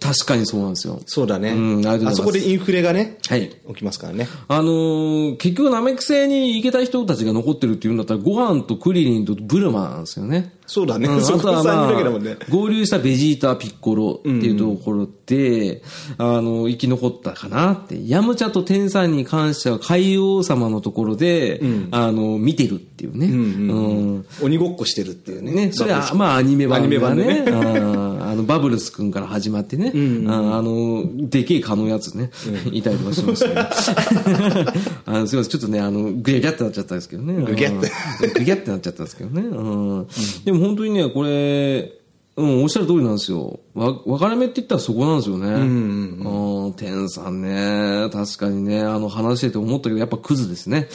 [0.00, 1.00] 確かにそうなんですよ。
[1.06, 1.50] そうだね。
[1.50, 3.50] うんああそこでインフレがね、はい。
[3.68, 4.28] 起きますからね。
[4.48, 10.52] あのー結局、ナメック星に行けた人たちが残ってるっていうんだったら、ご飯とクリリンとブルマなんですよね。
[10.66, 11.08] そうだね。
[11.08, 12.36] うんそこ3人あとはね。
[12.48, 15.82] 合流したベジータ、ピッコロっていうところで、
[16.18, 18.08] あの、生き残ったかなって。
[18.08, 23.26] ヤムチャとテンさんに関しては海王様のところで、あの、見てるっていうね。
[23.26, 25.52] うん鬼ごっこしてるっていうね。
[25.52, 27.50] ね、それは、まあ、アニメ版アニメ版でねね。
[27.50, 29.92] うんあの、バブルス君から始まってね。
[30.28, 32.30] ああの、でけえ蚊のやつね。
[32.70, 34.72] いたりとかしましたけど。
[35.04, 37.34] あのすいません、ちょっとね、あの、グギャギャってなっちゃったんですけどね。
[37.44, 37.90] グギャって
[38.26, 38.32] うん。
[38.32, 39.42] グギャってなっちゃったんですけどね。
[39.42, 40.51] うん。
[40.52, 41.92] でも本当にね、これ、
[42.34, 43.60] うん、おっしゃる通りなんですよ。
[43.74, 45.48] わ、分かれ目って言ったらそこなんですよね。
[45.48, 46.74] うんうん。
[46.74, 50.88] 天さんね、確かにね、あの、話してて思ったけど、やっぱクズですね。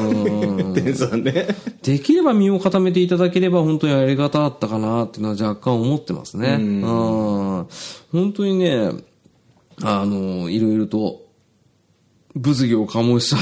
[0.00, 0.74] うん。
[0.74, 1.46] 天さんね。
[1.82, 6.58] できれば身を固めていただければ本当にやり方あったかなっていうのは若干思ってますね。
[6.60, 6.80] うん。
[8.12, 8.90] 本当にね、
[9.82, 11.22] あの、いろいろと
[12.34, 13.36] 物議を醸した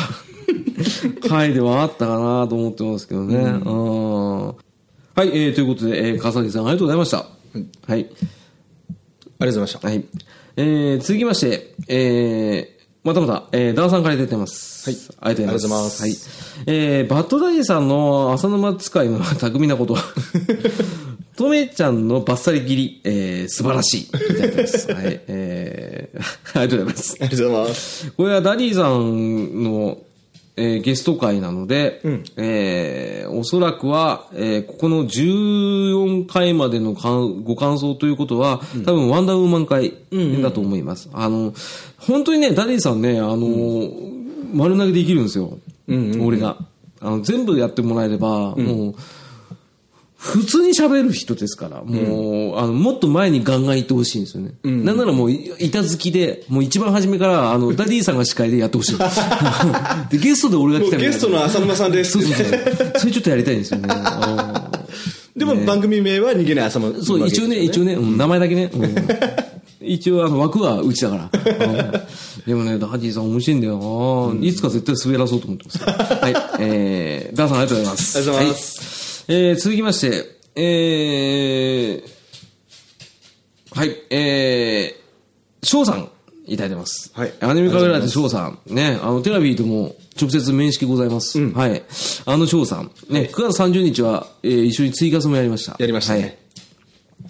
[1.28, 3.37] 回ではあったかなと思ってますけどね。
[3.37, 3.62] うん。
[5.18, 7.16] はい、えー、ということで、えー、笠木さんありがとうございました。
[7.16, 7.28] はい。
[7.88, 9.88] ありがとうございました。
[9.88, 10.04] はい。
[10.57, 14.88] えー、続きまして、えー、またまた、えー、ダンさんから出てます。
[14.88, 14.98] はい。
[15.20, 16.02] ありがとうございます。
[16.04, 16.98] ありがとうございはい。
[17.00, 19.96] えー、バッドダディさんの浅沼使いの 巧みなこと。
[21.37, 24.02] とめちゃんのバッサリ切り、えー、素晴らしい。
[24.02, 24.92] いただいてます。
[24.92, 25.20] はい。
[25.26, 26.20] えー、
[26.61, 27.16] ありがとうございます。
[27.18, 28.12] ありがとうございます。
[28.12, 29.98] これはダディさんの、
[30.59, 32.01] えーゲスト回なので、
[32.37, 39.94] えーおそらくは、えーここの14回までのかんご感想ということは、多分ワンダーウーマン回
[40.42, 41.09] だと思います。
[41.12, 41.53] あの、
[41.99, 43.90] 本当にね、ダディさんね、あの、
[44.53, 45.59] 丸投げできるんですよ。
[46.21, 46.57] 俺が。
[47.01, 48.94] あの全部やってもらえれば、もう、
[50.18, 54.52] 普通に喋る人ですから、もう、あの、もっと前にガンガン行ってほしいんですよね。
[54.64, 58.96] なんならもう、い板付きで、もう一番初めから、あの、 ダディさんが司会でやってほしい。
[60.11, 62.46] で、ゲストで俺が来たみたいなゲストの浅沼さんですそうそうそう。
[62.98, 63.88] それちょっとやりたいんですよね。
[63.90, 64.70] あ
[65.37, 68.70] でも番組名は逃げない浅沼ーそう、一応ね、一応ね、うん名前だけね。
[68.74, 68.94] うん
[69.81, 71.31] 一応、あの、枠はうちだから。
[71.33, 71.92] うん
[72.44, 75.78] でもね、ダディさん面白いんだよな、いつか絶対滑らそうと思ってます。
[75.85, 76.35] はい。
[76.59, 78.18] えー、ダーさんありがとうございます。
[78.18, 78.97] ありがとうございますはい
[79.30, 80.24] えー、続きまして、
[80.56, 86.08] えー、はい、えー、翔さん、
[86.46, 87.12] いただいてます。
[87.12, 88.58] はいアニメカメラで翔さん。
[88.66, 91.38] ね、あの、テラビーとも直接面識ございます。
[91.50, 91.82] はい。
[92.24, 92.90] あの翔さん。
[93.10, 95.76] ね、9月30日は、えー、一緒に追加もやりました。
[95.78, 96.26] やりましたねは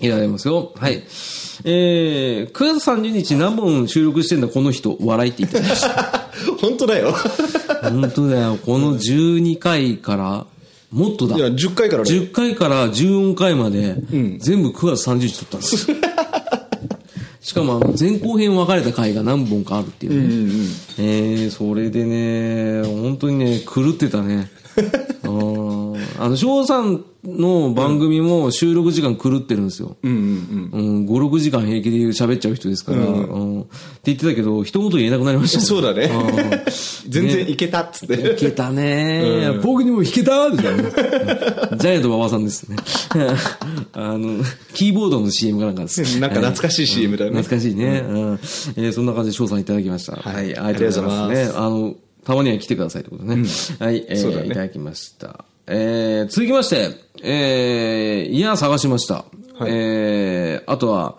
[0.04, 0.06] い。
[0.06, 0.72] いただきますよ。
[0.76, 1.02] はい。
[1.64, 6.30] えー、9月30日何本収録してんだ、この人、笑いって言ってました。
[6.62, 7.12] 本当だよ。
[7.82, 8.56] 本当だよ。
[8.64, 10.46] この12回から、
[10.90, 11.40] もっとだい。
[11.40, 12.10] や、10回からね。
[12.10, 13.96] 10回から14回まで、
[14.38, 15.96] 全部9月30日撮ったんですよ。
[17.40, 20.64] しかもあの前後編分かれた回が何本かあるっていうね。
[20.98, 24.50] えー、それでね、本当にね、狂ってたね。
[26.18, 29.96] うんあの、翔さんの番組も収録時間狂ってるんですよ。
[30.02, 30.12] うん
[30.72, 33.68] うんうん、5、6時間平気で喋っちゃう人ですから、うんって
[34.04, 35.64] 言ってたけど、一言言えなくなりましたうん。
[35.64, 36.60] そうだねうん。
[37.08, 38.32] 全然いけたっつって。
[38.32, 40.82] いけたね、僕にも弾けたですよね。
[41.76, 42.76] ジャイアント馬場さんですね。
[43.92, 46.02] あの、キーボードの CM かなんかです。
[46.20, 47.42] なんか懐かしい CM だよね。
[47.42, 48.04] 懐かしいね。
[48.08, 48.32] うん
[48.76, 50.16] えーそんな感じで翔さんいただきました。
[50.16, 50.56] はい。
[50.56, 51.52] ありがとうございますね。
[51.54, 53.44] あの、たまには来てくださいってことね。
[53.78, 54.04] はい。
[54.08, 55.44] えーそうだねいただきました。
[55.68, 56.90] えー続きまして、
[57.22, 59.24] えーいや、探しました。
[59.66, 61.16] えーあとは、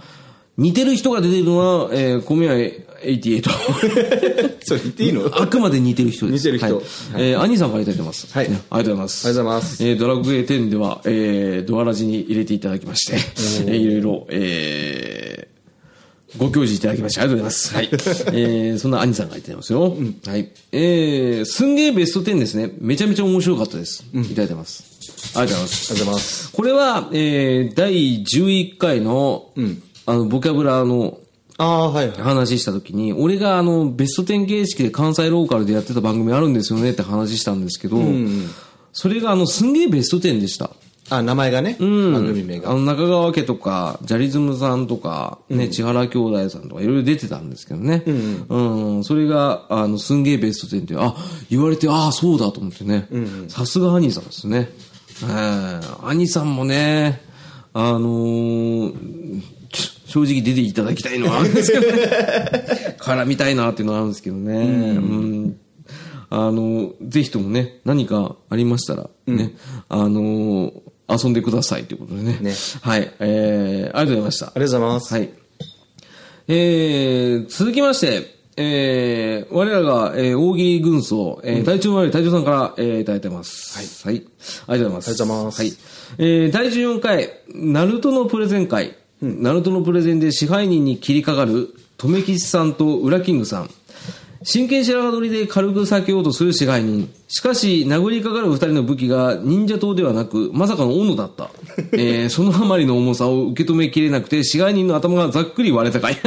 [0.57, 3.43] 似てる人が出てるのは、えー、小宮88。
[4.61, 5.25] それ言っていいの？
[5.39, 6.49] あくまで似てる人です。
[6.51, 6.83] 似てる人はい
[7.17, 8.27] えー、兄さんからいただいてます。
[8.31, 9.27] はいねありがとうございます。
[9.27, 13.13] ありがとうございますえードラクエ10では、えー、ドアラジに入れていただきまして、
[13.71, 15.48] えーいろいろ、えー、
[16.37, 17.73] ご教示いただきまして、ありがとうございます。
[17.75, 17.89] はい。
[18.39, 19.95] えー、そんな兄さんがいてますよ。
[20.25, 20.51] はい。
[20.71, 22.71] えー、すんげーベスト10ですね。
[22.79, 24.03] めちゃめちゃ面白かったです。
[24.13, 24.83] いただいてます。
[25.35, 25.91] ありがとうございます。
[25.91, 26.51] ありがとうございます。
[26.51, 29.51] これは、えー、第11回の、
[30.05, 31.19] あの、ボキャブラの
[31.57, 32.17] ああ、はいはい。
[32.21, 37.97] 話した時に、俺があの、ベスト10形式で関西ローカルでやってた番組あるんですよねって話したんですけど、
[38.93, 40.71] それがあの、すんげえベスト10でした。
[41.09, 41.75] あ、名前がね。
[41.79, 42.71] 番組名が。
[42.71, 48.03] あの、中川家とか、ジャリズムさんとか、ね、千原兄弟さんとかいろいろ出てたんですけどね。
[48.05, 48.57] う
[48.99, 51.15] ん、それが、あの、すんげえベスト10って、あ、
[51.49, 53.07] 言われて、ああ、そうだと思ってね。
[53.47, 54.69] さすが兄さんですね。
[55.23, 57.21] えー兄さんもね、
[57.73, 59.41] あのー
[59.71, 62.97] ち正直出ていただきたいのはあるんですけどね。
[62.99, 64.53] 絡みたいなっていうのはあるんですけどね。
[64.53, 65.55] うん
[66.31, 69.55] あの、ぜひともね、何かありましたら、ね、
[69.87, 70.71] あの
[71.09, 72.37] 遊んでくださいということでね。
[72.39, 74.45] ねはい、えー、ありがとうございました。
[74.47, 75.13] ありがとうございます。
[75.13, 75.29] はい。
[76.47, 84.03] えー、続きまして、えー、我らが、えー、大喜利軍曹、えー、隊長悪い隊長さんから、えー、いただいてます。
[84.05, 84.15] はい。
[84.15, 84.25] はい。
[84.67, 85.09] ありがとうございます。
[85.09, 85.73] ありがとうございますはい。
[86.17, 93.69] えー、第14回、ナルトのプレゼン会、ナルトのプレゼンで支配人に切りかかる、留吉さんとウラキングさん。
[94.43, 97.13] 真剣白髪取りで軽く避けようとする支配人。
[97.27, 101.49] しかし、殴りかかる二人の武器が忍者刀ではなく、まさかの斧だった。
[101.91, 106.17] えー、そのあまりの重さを受け止めきれなくて、支配人の頭がざっくり割れたかい。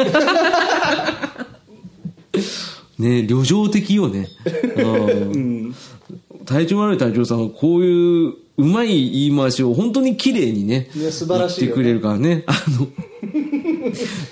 [2.98, 4.28] ね旅情的よね。
[4.76, 4.80] う
[5.38, 5.74] ん、
[6.44, 12.44] 体調悪い隊長さんはこういううまい言い回しを本当に綺麗にね、ね素晴らしい、ね、てくれるからね。
[12.46, 12.86] あの、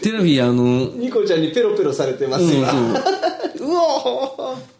[0.02, 3.39] テラフィーあの、ニコちゃんにペロペロされてますよ、うん、そう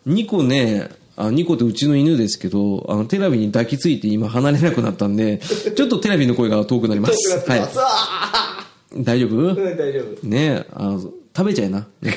[0.07, 5.38] 2個ね、あニコってうちの犬ですけど、あの、テラビに抱きついて今離れなくなったんで、
[5.76, 7.14] ちょっとテラビの声が遠くなります。
[7.14, 7.79] 遠くなってます。
[7.79, 10.26] はい、大丈夫、うん、大丈夫。
[10.26, 11.00] ねあの、
[11.37, 11.87] 食べちゃいな。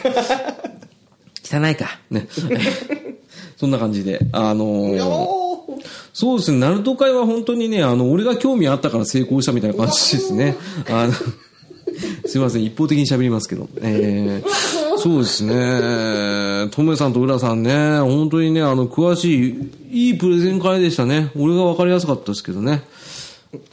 [1.44, 2.00] 汚いか。
[2.10, 2.28] ね。
[3.58, 4.20] そんな感じで。
[4.32, 5.58] あのー、
[6.14, 10.56] そうですね、ナルト会は本当にね、あの、俺が興味あったから成功したみたいな感じですね。
[10.90, 11.14] あの、
[12.26, 13.68] すいません、一方的に喋りますけど。
[13.82, 21.30] えーそうですね、トメさんと浦さんね、本当にね、あの、詳しい、いいプレゼン会でしたね。
[21.36, 22.84] 俺が分かりやすかったですけどね。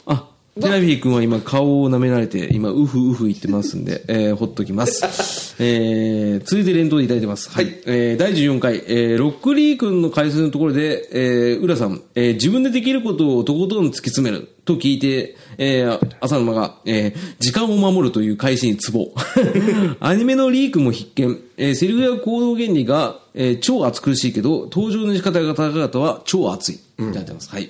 [0.05, 0.27] あ、
[0.59, 5.55] テラフィー君は今顔を舐められて、今、ウフウフ言ってますんで、えー、ほっときます。
[5.59, 7.49] えー、続いて連投でいただいてます。
[7.49, 7.79] はい。
[7.85, 19.11] えー、第14回、えー、ロックリー君の解説のところで、えー、浦さん、えー、自分でできることをとことん突き詰めると聞いて、えー、浅沼が、えー、時間を守るという開始にツボ。
[20.01, 21.39] アニメのリークも必見。
[21.55, 26.75] えー、セリフや行動原理が、えー、超熱苦しいけど、登場の仕方が高かったは超熱い。
[26.75, 27.49] いただいてます。
[27.51, 27.69] はい。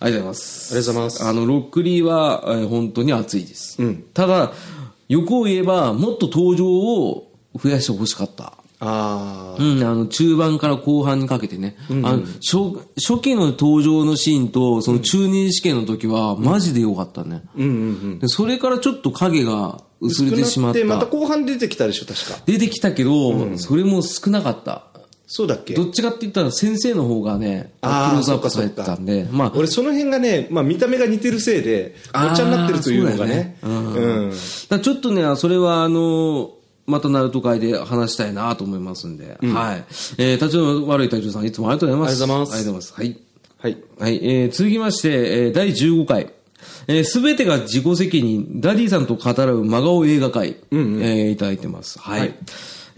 [0.00, 0.74] ありがとうございます。
[0.74, 3.78] ありがとうございますあの、ロックリーは、えー本当に熱いです。
[4.12, 4.52] ただ、
[5.08, 8.52] 欲を言えば、もっと登場を増やしてほしかった。
[8.80, 9.62] ああ。
[9.62, 11.76] うん、あの、中盤から後半にかけてね。
[11.90, 17.42] あの初、初期の登場のシーンと、その中任試験の時は、マジで良かったね。
[17.56, 17.72] うんうんう
[18.14, 18.18] ん。
[18.18, 21.12] でそれからちょっと影が薄れてしまっ少なくてまたた。
[21.12, 22.40] 後半出てきたでしょ、確か。
[22.46, 24.84] 出てきたけど、それも少なかった。
[25.30, 25.74] そうだっけ？
[25.74, 33.58] どっちかって言ったら先生の方がね、クロあーーズアップされてたんで、まあ、俺その辺がね、まあ見た目が似てるせいで、ごっちゃになってるというのがね。
[33.62, 33.82] うだう
[34.28, 34.30] ん。
[34.30, 36.52] だからちょっとね、それはあの、
[36.88, 39.84] またナルト回で話したいなと思いますんで、はい。
[40.16, 42.10] えー、体調悪い隊長さん、いつもありがとうございます。
[42.10, 42.94] ありがとうございますありがとうございます。
[42.94, 43.28] はい。
[43.58, 43.76] はい。
[43.98, 46.30] はい、えー、続きまして、えー、第15回。
[46.86, 51.98] えー、すべてが自己責任、ダディさんと語らう真顔映画回、えーいただいてます。
[51.98, 52.20] はい。
[52.20, 52.34] はい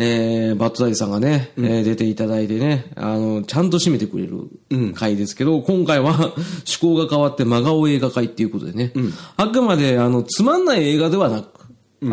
[0.02, 4.48] えー、バッドダディさんがね、えー出ていただいてね、あの、ちゃんと締めてくれる
[4.94, 8.92] 回ですけど、今回は趣向が変わって真顔映画会っていうことでね、
[9.36, 11.59] あくまで、あの、つまんない映画ではなく、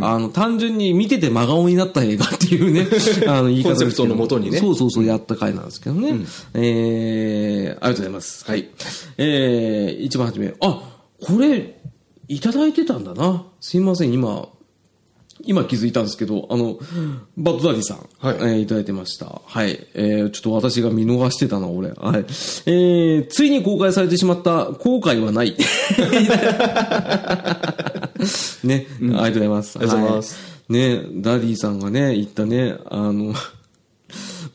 [0.02, 2.88] あの、単純に見てて真顔になった映画っていうね、
[3.28, 6.20] あの、言い方コンセプトのもとにねそうそうそう、やった回なんですけどね。
[6.54, 8.46] えー、ありがとうございます。
[8.46, 8.68] はい。
[9.18, 10.82] えー、一番初め、あ、
[11.22, 11.80] これ、
[12.28, 13.46] いただいてたんだな。
[13.62, 14.50] すいません、今、
[15.48, 16.78] 今気づいたんですけど、あの、
[17.38, 19.42] バッドダディさん、はいえーいただいてました。
[19.46, 19.88] はい。
[19.94, 21.90] えー、ちょっと私が見逃してたな、俺。
[21.92, 22.20] はい。
[22.20, 25.56] えー、ついに公開されてしまった後悔はない。
[28.64, 29.80] ね、ありがとうございます。
[29.80, 33.34] ありがとうございますはいね、ダディさんがね、言ったね、あの、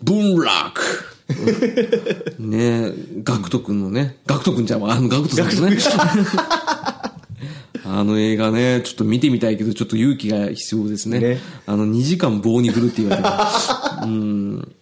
[0.02, 0.82] 文楽
[2.38, 5.78] ねガクト君のね、ガクト君ちゃんは、あの、ガクトさんのね。
[7.84, 11.18] あの映画ね、ちょっと見てみたいけど、ちょっと勇気が必要ですね。
[11.18, 13.34] ねあの、2時間棒に振るって言われてる。
[14.04, 14.72] うん。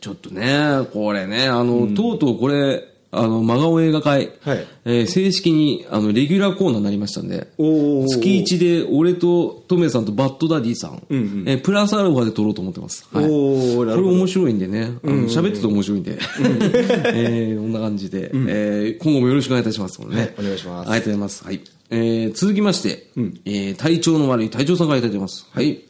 [0.00, 13.06] ちょっとね、これね、あの、とうとうこれ、あの、真顔映画会、はいえー正式に、あの、レギュラーコーナーになりましたんで、おー月1で、俺とトメさんとバッドダディさん、えープラスアルファで撮ろうと思ってます。
[13.10, 13.24] はい。
[13.24, 16.18] おこれ面白いんでね、あの喋ってて面白いんで、
[17.14, 20.16] えーこんな感じで、えー今後もよろしくお願いいたしますね。
[20.16, 21.44] はいお願いしますありがとうございます。
[21.44, 21.60] はい。
[21.90, 23.10] えー続きまして、
[23.44, 25.46] えー体調の悪い隊長さんからいただいてます。
[25.52, 25.80] はい。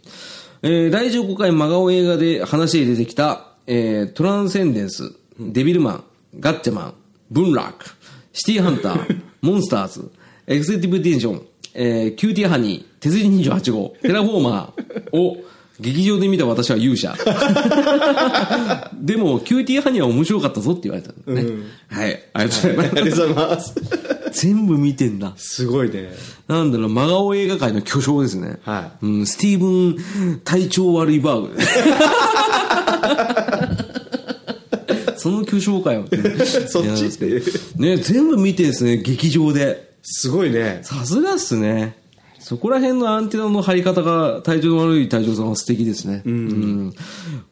[0.62, 6.04] えー第15回真顔映画で話に出てきた、えートランセンデンス、デビルマン、
[6.40, 6.94] ガッチャマン、
[7.30, 7.86] ブンラク、
[8.32, 10.10] シティハンター、 モンスターズ、
[10.46, 11.42] エグゼクティブテンション、
[11.74, 15.36] えーキューティーハニー、鉄人28号、テラフォーマーを
[15.80, 17.14] 劇場で見た私は勇者。
[19.00, 21.48] でも、キューティーハニーは面白かったぞって言われたんだね。
[21.88, 22.98] はい、ありがとうございます。
[22.98, 23.74] ありがとうございます。
[24.32, 25.32] 全部見てんだ。
[25.36, 26.10] すごいね。
[26.46, 28.58] なんだろう、真顔映画界の巨匠ですね。
[28.62, 31.56] はうん、スティーブン、体調悪いバーグ。
[35.16, 36.16] その巨匠かよって。
[36.68, 37.06] そっち？
[37.06, 37.42] って。
[37.76, 39.88] ね、全部見てですね、劇場で。
[40.02, 40.80] すごいね。
[40.82, 41.96] さすがっすね。
[42.38, 46.22] そこら辺のアンテナの張り方が体調の悪い隊長さんは素敵ですね。
[46.24, 46.92] うん。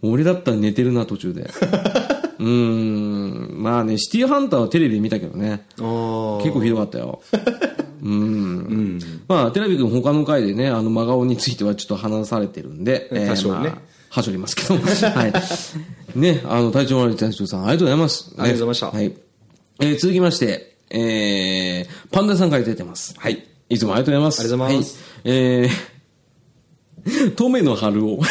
[0.00, 1.50] 俺だったら寝てるな、途中で。
[2.38, 3.54] うん。
[3.56, 5.66] まあね、シティハンターはテレビで見たけどね。
[5.80, 7.20] あ結構ひどかったよ。
[8.02, 9.00] うん。
[9.26, 13.78] まあ、テレビ君他の回でね、あの、真顔についてはちょっと話されてるんで、多少ねまあ
[14.10, 14.74] はしょりますけど。
[14.80, 16.18] はい。
[16.18, 18.30] ね、あの、体調悪い隊長さん、ありがとうございます。
[18.30, 19.12] ありがとうございましたはい。
[19.80, 23.14] えー続きまして、えー、パンダさんから出てます。
[23.18, 23.44] はい。
[23.68, 24.40] いつもありがとうございます。
[24.40, 25.34] ありがとうございますはい。
[25.34, 25.70] えー、
[27.36, 28.20] トメの春を。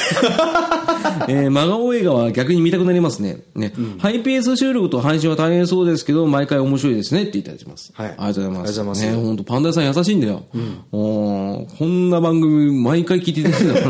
[1.27, 3.43] えー、真顔映画は逆に見たくなりますね。
[3.55, 7.91] ね、ハイペース収録と配信は大変そうですけど、毎回面白いですねっていただいてます。
[7.93, 8.57] はいありがとうございます。
[8.57, 10.43] ありがとうございますね、本当パンダさん優しいんだよ。
[10.91, 13.89] おーこんな番組毎回聞いててんだか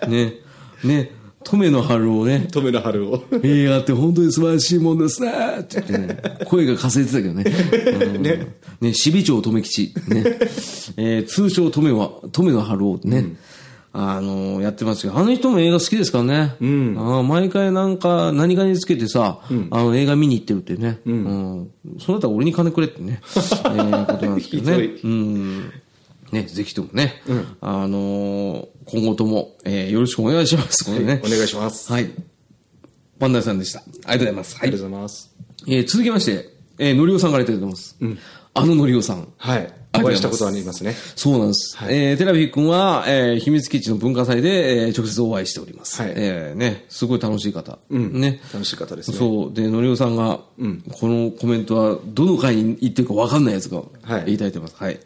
[0.00, 0.08] ら。
[0.08, 0.34] ね、
[0.84, 1.10] ね、
[1.44, 3.22] トメの春をね、止めの春を。
[3.42, 7.44] 映画って本当に素晴らしいもんですねって言ってね、声がかすれてたけどね。
[8.14, 8.56] うんね。
[8.80, 9.94] ね、支部長留吉。
[10.08, 10.24] ね。
[10.96, 13.36] えー通称留は、留の春をね。
[13.98, 16.54] あのーやってますけど、あの人も映画好きですからね。
[16.60, 16.94] うん。
[16.98, 21.00] あー毎回なんか、何かにつけてさ、あの、映画見に行ってるってね。
[21.06, 21.70] うん。
[21.98, 23.20] そうだったら俺に金くれってね。
[23.24, 24.90] えー、ことなんですけどね。
[25.02, 25.72] うん。
[26.32, 27.22] ね、ぜひともね、
[27.62, 30.84] あのー今後とも、えーよろしくお願いします。
[30.84, 31.22] これね。
[31.24, 31.90] お願いします。
[31.90, 32.10] はい。
[33.18, 33.80] パンダさんでした。
[33.80, 34.56] ありがとうございます。
[34.56, 34.78] はいありが。
[34.78, 35.34] とうございます。
[35.68, 37.96] えー続きまして、えー、のりおさんからいただいてます。
[38.52, 39.28] あののりおさん。
[39.38, 39.72] はい。
[40.02, 40.94] お会いしたことありますね。
[41.14, 41.76] そうなんです。
[41.88, 46.00] えーテラビー君は、えー秘密基地の文化祭で、えー直接お会いしております。
[46.00, 47.78] はいえーね、すごい楽しい方。
[47.90, 48.40] ね。
[48.52, 49.16] 楽しい方ですね。
[49.16, 49.54] そう。
[49.54, 50.40] で、のりおさんが、
[50.92, 54.74] このコメントは、どの回に言ってるか分かんないやつが、はいいただいてます。
[54.78, 54.98] はい。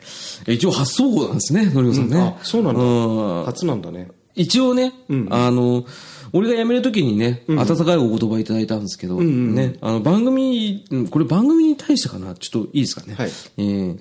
[0.47, 2.19] えー一応初投稿なんですね、のりおさんね。
[2.19, 2.81] あ、そうなんだ。
[2.81, 4.09] うん初なんだね。
[4.37, 4.93] 一応ね、
[5.31, 5.85] あの、
[6.33, 12.35] 俺が辞めるときにね、温かいお言葉いただいたんですけど、ね、あの、番組、うんこれ番組に対してかな？
[12.35, 13.15] ちょっといいですかね？
[13.15, 13.99] はいえー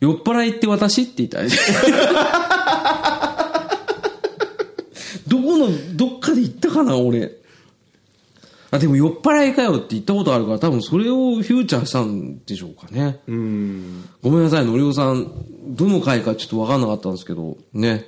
[0.00, 1.02] 酔っ払いって私？
[1.02, 1.46] って言ったら
[5.26, 7.32] どこの、どっかで言ったかな、俺。
[8.70, 13.20] あ、でも酔っ払いかよって言ったことあるから、多分それをフューチャーしたんでしょうかね。
[13.26, 14.04] うん。
[14.22, 15.30] ごめんなさい、のりおさん。
[15.68, 18.06] どの回かちょっと分かんなかったんですけど、ね。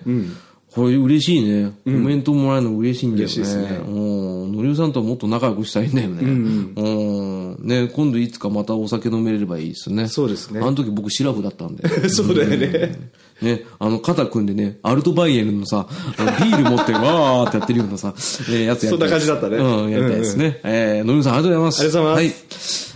[0.75, 1.73] これ嬉しいね。
[1.85, 3.35] コメントもらえるの嬉しいんだよね。
[3.35, 4.53] 嬉しいですねうん。
[4.53, 6.23] のりおさんとはもっと仲良くしたいんだよね。
[6.23, 7.57] うん。
[7.67, 10.09] ね、今度いつかまたお酒飲めればいいですね。
[10.09, 11.89] そうですねあの時僕シラフだったんで。
[12.09, 13.11] そうだよね。
[13.41, 15.87] ね、あの、肩組んでね、アルトバイエルンのさ、
[16.19, 20.61] ビール持ってわーってやってるようなさ、えーやつやそんな感じだったねうん、やりたいですね。
[20.65, 21.81] えー、のりおさんありがとうございます。
[21.81, 22.35] ありがとうございはい。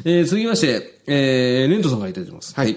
[0.05, 2.55] えー、続きまして、えー、レントさんがいただいてます。
[2.55, 2.77] はい。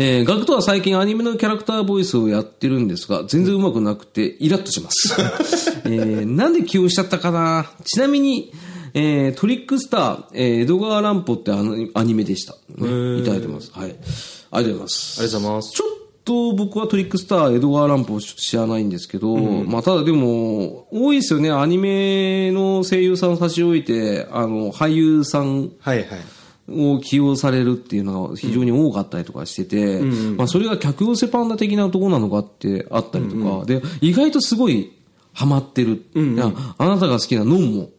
[0.00, 5.12] えー、ガクトは最近アニメのキャラクターボイスをやってるんですが、全然上手くなくてイラッとします。
[5.86, 7.68] えー、なんで起用しちゃったかな？
[7.84, 8.52] ちなみに、
[8.94, 12.52] えー、トリックスター、えー、江戸川乱歩ってあのアニメでした。
[12.76, 13.72] ね、いただいてます。
[13.74, 13.90] はい。
[13.90, 15.20] ありがとうございます。
[15.20, 15.72] ありがとうございます。
[15.72, 15.88] ちょっ
[16.24, 21.50] と僕はトリックスター、江戸川乱歩をちょっと知らないんですけど、まあただでも、多いですよね。
[21.50, 26.06] アニメの声優さんを差し置いて、あの、俳優さんはいはい。
[26.70, 30.00] を起用されるっていうのが非常に多かったりとかしてて、
[30.36, 34.92] まあそれが客寄せパンダ的なとこなのかってあったりとか、で、意外とすごい
[35.32, 36.04] ハマってる。
[36.14, 37.90] いやあなたが好きなノンも、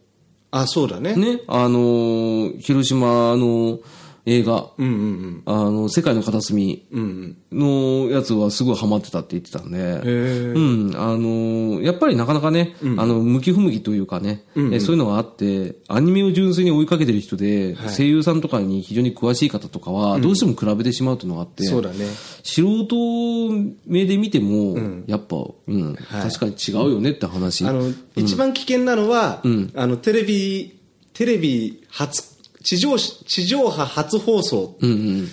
[0.50, 1.14] あ、そうだね。
[1.16, 3.78] ね、あのー広島の
[4.26, 7.36] 映画、うんうんあの、世界の片隅うん。
[7.50, 7.58] うん。
[7.58, 22.06] のやつはすごいハマってたって言ってたんで、へうん、あのーやっぱりなかなかね、あの、向き不向きというかね、えそういうのがあって、アニメを純粋に追いかけてる人で、声優さんとかに非常に詳しい方とかは、どうしても比べてしまうというのがあって、そうだね。
[22.42, 27.66] 素人目で見ても、やっぱ、うん、確かに違うよねって話。
[27.66, 29.42] あの、一番危険なのは、
[29.74, 30.78] あの、テレビ、
[31.12, 35.28] テレビ初、地上、地上波初放送、うん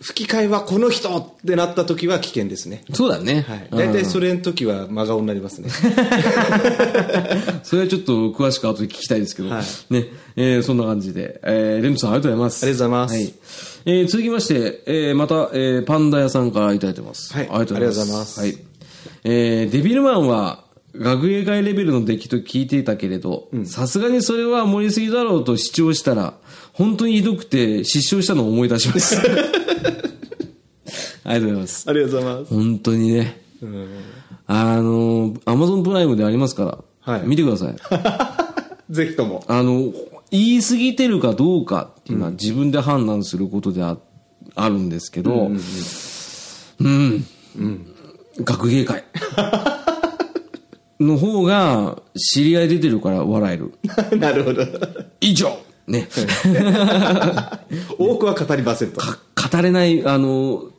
[0.00, 2.84] 吹き替えはこの人ってなった時は危険ですね。
[2.92, 3.44] そうだね。
[3.48, 3.68] はい。
[3.68, 5.70] うん大体それの時は真顔になりますね。
[7.64, 12.64] それはちょっと詳しく後で聞きたいですけど、はいね、えーそんな感じで、えーレントさんありがとうございます。
[12.64, 13.34] ありがとうございますはい。
[13.86, 17.32] えー続きまして、えーまた、えーパンダ屋さんからいただいてます。
[17.32, 17.90] はいありがとうございます。
[17.90, 18.58] ありがとうございますはい。
[19.24, 20.67] えーデビルマンは、ウ
[20.98, 26.34] 学芸会レベルの出来と聞いていたけれど、さすがにそれは盛りすぎだろうと主張したら、
[26.72, 29.16] 本当にひどくて失笑したのを思い出します。
[31.24, 31.84] ありがとうございます。
[31.88, 32.54] ありがとうございます。
[32.54, 33.42] 本当にね。
[33.62, 33.88] うん
[34.50, 37.76] あの、アマゾンプライムでありますから、はい見てください。
[38.90, 39.44] ぜひとも。
[39.46, 39.92] あの、
[40.30, 43.98] 言い過ぎてるかどうかっていうのは自分で判断することであ
[44.54, 45.50] あるんですけど、
[46.80, 47.24] うん、
[48.38, 49.04] 学芸会
[51.00, 53.72] の方が知り合い出てるから笑える。
[54.18, 54.64] なるほど。
[55.20, 56.08] 以上ね。
[57.98, 59.00] 多くは語りませんと。
[59.00, 59.18] か
[59.50, 60.70] 語れない、あの、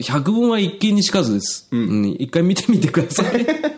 [0.00, 1.68] 百聞は一見にしかずです。
[1.70, 2.16] うん。
[2.18, 3.46] 一回見てみてください。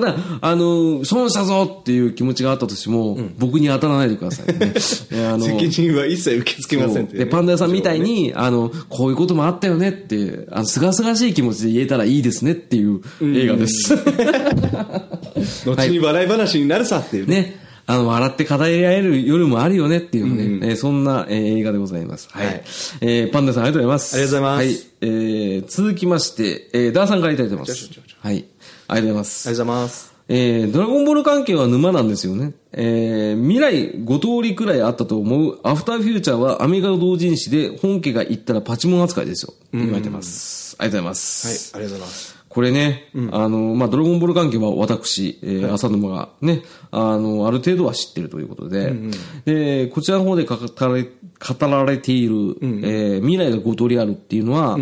[0.00, 4.72] ただ、あの、損したぞっていう気持ちがあったとしても、僕に当たらないでくださいね。
[5.30, 13.94] あの責任は一切受け付けませんっていうねで、パンダ屋さんみたいに、あの、こういうこともあったよねって、あの、すがすがしい気持ちで言えたらいいですねっていう映画です。
[15.66, 17.34] 後に笑い話になるさっていうね。
[17.42, 17.60] ね。
[17.86, 22.28] あの、笑って語り合える夜もあるよねっていうね、えーそんな、えー映画でございます。
[22.30, 22.46] はい。
[22.46, 22.62] はい
[23.00, 24.14] えーパンダさんありがとうございます。
[24.16, 24.86] ありがとうございますはい。
[25.00, 27.90] えー続きまして、えーダーさんからいただいてます。
[28.20, 28.44] はい。
[28.90, 29.48] ありがとうございます。
[29.48, 30.10] ありがとうございます。
[30.32, 32.52] えードラゴンボール関係は沼なんですよね。
[32.72, 39.54] えー未来5通りくらいあったと思うアフターフューチャーはアメリカの同人誌で本家が言ったらパチモン扱いですよ。
[39.72, 40.76] 言われてます。
[40.78, 41.74] ありがとうございます。
[41.76, 42.39] はい、ありがとうございます。
[42.50, 48.92] これね、あの、まあ、ドラゴンボール関係は私、えー浅沼がね、あの、ある程度は知ってるということで、
[49.44, 54.76] で、こちらの方で語られ語られている、えー未来が5通りあるっていうのは、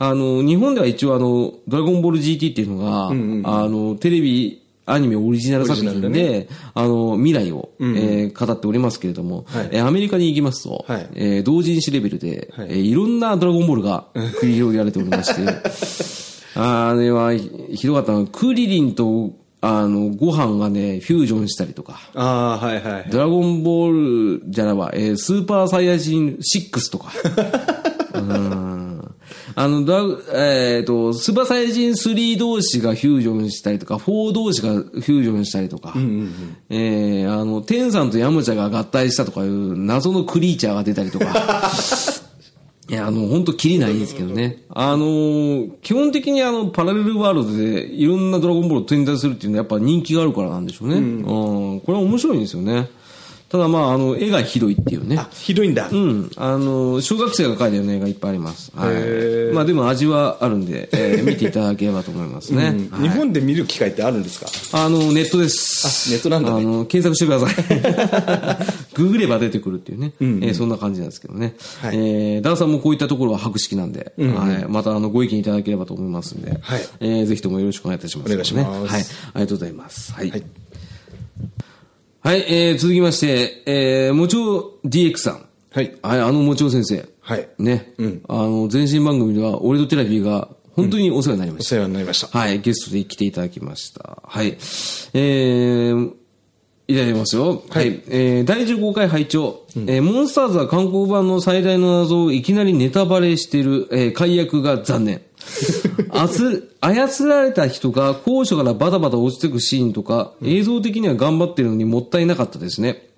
[0.00, 9.68] あの、日本では一応あの、ドラゴンボール GT っていうのが、あの、テレビ、アニメオリジナル作品で、あの、未来を、えー語っておりますけれども、はい。
[9.70, 11.08] えーアメリカに行きますと、はい。
[11.14, 12.70] えー同人誌レベルで、はいい。
[12.72, 15.42] えーいろんなドラゴンボールが繰り広げられておりまして、
[16.54, 18.20] あれはひひどかったの。
[18.20, 23.06] は、クリリンと、あの、ご飯がね、フュージョンしたりとか、ああ、はいはい。
[23.10, 27.12] ドラゴンボールじゃなば、えースーパーサイヤ人6とか。
[28.14, 29.14] うん。
[29.56, 35.94] あの、ドラえっ、と、スーパーサイヤ人3同士がフュージョンしたりとか、4同士がフュージョンしたりとか、
[36.68, 41.70] えーあの、テンさんとヤムチャが合体したとかいう謎のクリーチャーが出たりとか、
[42.88, 44.62] いや、あの、本当キリないんですけどね。
[44.68, 50.96] あのー基本的にあの、パラレルワールドでいろんなドラゴンボールを展開するっていうのはやっぱ人気があるからなんでしょうね。
[50.96, 51.00] う
[51.76, 51.80] ん。
[51.80, 52.88] これは面白いんですよね。
[53.54, 55.16] ただまあ、あの、絵がひどいっていうね。
[55.16, 55.88] あ、ひどいんだ。
[55.88, 56.28] うん。
[56.34, 58.72] あの、小学生が描いたような絵がいっぱいあります。
[58.74, 59.54] はへい。
[59.54, 62.74] まあでも味はあるんで、えー 見ていただければと思いますね。
[62.90, 64.48] うんはい日本で見る機会ってあるんですか？
[64.72, 65.86] あの、ネットです。
[65.86, 68.74] あネットなんだねあの、検索してください。
[68.94, 70.14] ググれば出てくるっていうね。
[70.20, 71.54] えーそんな感じなんですけどね。
[71.80, 74.66] はいえーダンさんもこういったところは博識なんで、はい。
[74.68, 79.02] また、あの、ご意見いただければと思いますんで、はいえーぜひともよろしくお願いいたします、お願いしますねはい。
[79.02, 79.04] あ
[79.36, 80.12] りがとうございます。
[80.12, 80.30] はい。
[80.30, 80.42] はい
[82.24, 85.46] はい、えー続きまして、えー、もちょ DX さん。
[85.70, 85.94] はい。
[86.00, 87.06] はい、あのもちょ先生。
[87.20, 87.46] はい。
[87.58, 87.92] ね。
[87.98, 91.74] うんあの、前身番組では、俺とテラフィーが本当にお世話になりまおした。
[91.74, 92.38] 世話になりました。
[92.38, 94.22] はい、ゲストで来ていただきました。
[94.24, 94.46] はい。
[94.46, 96.12] えー、
[96.88, 97.62] いただきますよ。
[97.68, 98.02] はい。
[98.08, 105.20] えー、第15回拝聴、えーモンスターズは韓国版の最大の謎をいきなりネタバレしている、えー、解約が残念。
[106.10, 113.08] あつ操られた人が高所からバタバタ落ちてくシーンとか、映像的には頑張ってるのにもったいなかったですね。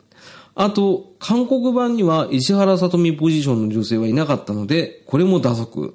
[0.55, 5.95] あと、韓国版には石原さとみポジションの女性はいなかったので、これも打足。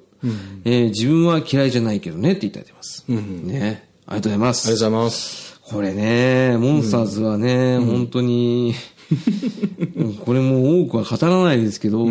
[0.64, 3.04] えー自分は嫌いじゃないけどねっていただいてます。
[3.08, 3.88] ね。
[4.06, 4.68] ありがとうございます。
[4.68, 5.60] ありがとうございます。
[5.62, 8.74] これね、モンスターズはね、本当に、
[10.24, 12.04] これも多くは語らないですけど、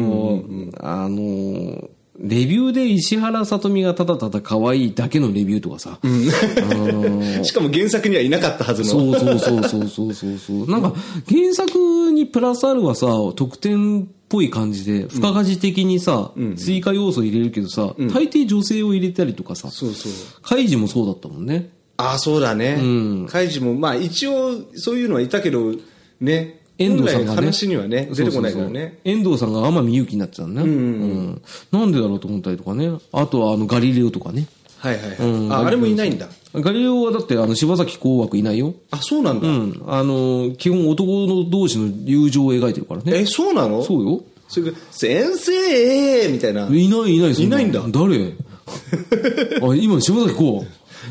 [0.79, 1.89] あの、
[2.21, 8.89] レビューで石原さとみがただただ可愛いだけのレビューとかさ、あのしかも原作にはいなかったはずの。
[8.89, 10.69] そうそうそうそうそうそうそう。
[10.69, 10.93] なんか、
[11.27, 20.11] 原作にプラスアルはさ、特典っぽい感じで、付加価値的にさ、追加要素入れるけどさ、大抵女性を入れたりとかさ、そうそう。
[20.43, 21.69] カイジもそうだったもんね。
[21.97, 22.75] ああ、そうだね。
[22.75, 25.73] んカイジも、まあ一応そういうのはいたけど、
[26.19, 26.60] ね。
[26.83, 27.35] 遠藤さんがね。
[27.35, 28.99] 話にはね、出てこないからそうそうね。
[29.03, 30.63] 遠藤さんが天海祐希になってたのね。
[30.63, 32.89] うんなんでだろうと思ったりとかね。
[33.11, 34.47] あとはあのガリレオとかね。
[34.77, 35.17] はいはいはい。
[35.19, 36.27] うんあ、あれもいないんだ。
[36.55, 38.73] ガリレオはだってあの柴咲コウ枠いないよ。
[38.91, 39.47] あ、そうなんだ。
[39.47, 39.83] うん。
[39.87, 43.19] あの、基本男の同士の友情を描いてるからね。
[43.19, 43.83] え、そうなの？
[43.83, 44.21] そうよ。
[44.47, 46.67] それが、先生みたいな。
[46.67, 48.33] いないいない、そいないんだ誰？
[49.61, 50.65] あ、今柴咲コ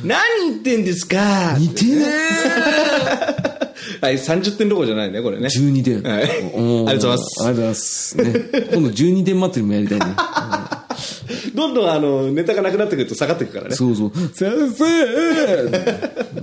[0.05, 2.07] 何言ってんですかウ似てね
[4.01, 5.47] はい、30点どころじゃないね、これね。
[5.49, 6.03] 12点。
[6.03, 8.17] はいうんありがとうございますありがとうございます。
[8.17, 8.25] ね。
[8.73, 10.07] 今度12点祭りもやりたいね。
[10.07, 10.11] う
[11.53, 14.13] んどんどんあのネタがなくなってくると下がっていくからねそうそう。
[14.33, 14.85] 先生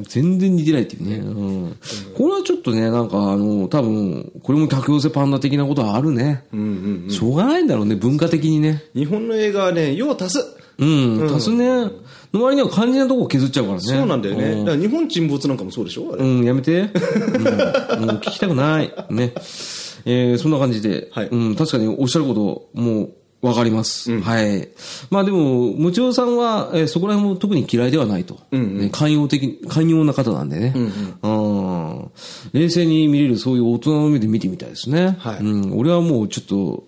[0.08, 1.16] 全然似てないっていうね。
[1.18, 1.78] うん。
[2.16, 6.44] これはちょっとね、なんかあの、多分、これも客寄せパンダ的なことはあるね。
[6.54, 8.84] うんうんしょうがないんだろうね、文化的にね。
[8.94, 10.46] 日本の映画はね用を足す、
[10.78, 11.90] うん、足すね。
[12.38, 13.84] の割には肝心なとこ削っちゃうからね。
[13.84, 16.14] そうなんだよね、うんだから日本沈没なんかもそうでしょ？
[16.14, 16.82] あれ、うん、やめて。
[16.82, 16.92] うん、もう
[18.18, 18.94] 聞きたくない。
[19.10, 19.34] ね。
[20.06, 24.70] えーそんな感じで、はいうん、確かにおっしゃること、もう、わかります、はい。
[25.12, 28.40] まあでも、もちろさんは、えーそこら辺も特に嫌いではないと。
[28.52, 30.74] ね寛容的、寛容な方なんでね。
[31.22, 32.12] うん
[32.54, 35.18] 冷静に見れるそういう大人の目で見てみたいですね。
[35.20, 36.84] はいうん、俺はもうちょっと、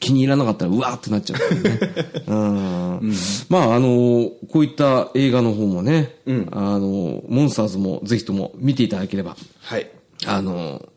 [0.00, 1.80] 気に入らなかったら、うわーってなっちゃうね。
[2.26, 3.14] うん
[3.48, 6.16] まあ、あの、こういった映画の方もね、
[6.50, 9.90] あの、モンスターズもぜひとも見ていただければ、はい
[10.26, 10.88] あの、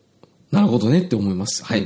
[0.52, 1.64] なるほどねって思います。
[1.64, 1.86] はい。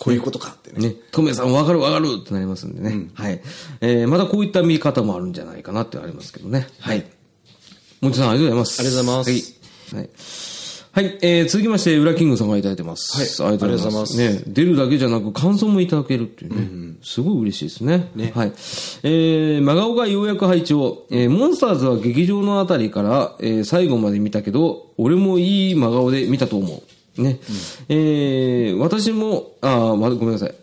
[0.00, 3.08] こういうことかってねね、トメさんわかるわかるってなりますんでね。
[3.14, 3.40] はい。
[3.80, 6.66] えー、またこういった見方もあるんじゃないかなってありますけどね。
[6.80, 7.04] はい。
[8.00, 8.80] もちさんありがとうございます。
[8.80, 10.02] ありがとうございますはい。
[10.02, 10.10] はい。
[10.94, 13.42] はい、えー、続きまして、裏キングさんがいただいてます。
[13.42, 14.18] はいありがとうございます。
[14.18, 16.96] ね、出るだけじゃなく感想もいただけるっていうね。
[17.02, 18.10] すごい嬉しいですね。
[18.34, 18.52] はい。
[19.02, 26.82] えー、真顔がようやく拝聴えー、モンスターズは劇場のあたりから、えー、最後まで見たけど、俺もいい真顔で見たと思
[27.16, 27.22] う。
[27.22, 27.38] ね。
[27.88, 30.54] えー、私も、あー、ま、ごめんなさい。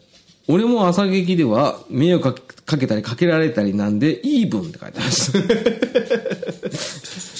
[0.47, 5.33] 俺も浅劇では迷惑かけかけたりかけられたりなんで、イーブンって書いてあります。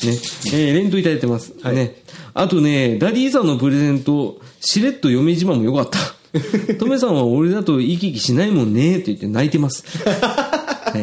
[0.07, 0.13] ね。
[0.47, 1.53] えー、連投いただいてます。
[1.71, 1.95] ね。
[2.34, 5.99] あとね、ダディさんのプレゼント、しれっと嫁自慢もよかった。
[6.77, 9.84] トメさんは俺だと生き生きしないもんねって言って泣いてます。
[10.05, 10.93] は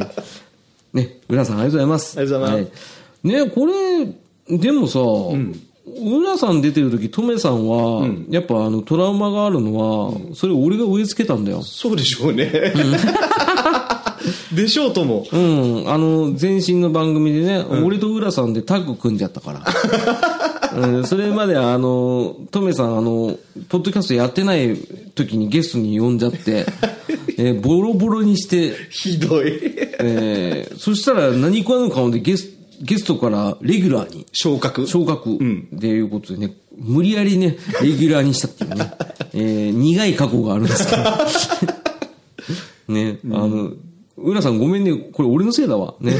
[0.94, 0.96] い。
[0.96, 2.18] ね、浦さんありがとうございます。
[2.18, 2.72] ありがとうございます
[3.24, 3.44] はい。
[3.44, 5.00] ね、これ、でもさ、
[5.86, 11.62] 浦さん出てる時、トメさんは、やっぱあの、トラウマがあるのは、それ俺が植え付けたんだよ。
[11.62, 12.52] そうでしょうね、
[14.52, 15.26] でしょうとも。
[15.32, 19.64] うん、あの、前身の番組でね、俺と浦さんでタッグ組んじゃったから。
[20.76, 24.76] うん、それまであの、トメさん、あの、ポッドキャストやってない
[25.14, 26.66] 時にゲストに呼んじゃって、
[27.38, 29.52] えーボロボロにして、ひどい。
[30.00, 32.50] えーそしたら何食わぬ顔でゲス
[32.82, 34.26] ゲストからレギュラーに。
[34.32, 34.86] 昇格。
[34.86, 35.36] 昇格。
[35.36, 35.38] っ
[35.80, 38.92] ていうことでね、無理やりね、レギュラーにしたっていうね、
[39.32, 41.02] えー苦い過去があるんですけど。
[42.88, 43.72] ね、あの、
[44.16, 45.94] 浦さんごめんね、これ俺のせいだわ。
[46.00, 46.12] ね。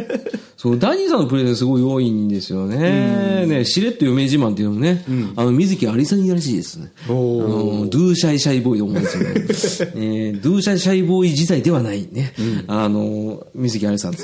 [0.56, 3.44] そう、ダニーさんのプレゼンすごい多いんですよね。
[3.46, 5.04] ね、しれっと嫁自慢っていうのもね、
[5.36, 6.90] あの、水木有りさんにやらしいですね。
[7.06, 9.06] あのドゥーシャイシャイボーイで思うんで
[9.54, 9.94] すよね。
[9.96, 12.32] え ードゥーシャイシャイボーイ自体ではないね。
[12.66, 14.22] あの、水木有りさんと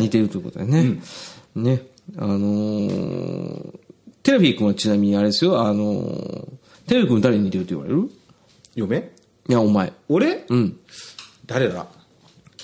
[0.00, 0.98] 似てるということでね。
[1.54, 1.82] ね。
[2.16, 3.70] あのー
[4.22, 8.08] テラフィー君はちなみにあれですよ、あのーテラフィー君誰に似てるって言われる？
[8.74, 9.10] 嫁？
[9.48, 9.92] いや、お前。
[10.08, 10.44] 俺？
[10.48, 10.76] うん。
[11.46, 11.86] 誰だ？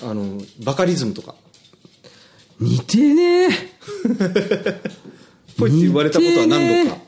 [0.03, 1.35] あのバカリズムとか。
[2.61, 3.49] 似てねえ。
[5.59, 6.99] ぽいって言われたことは何度か。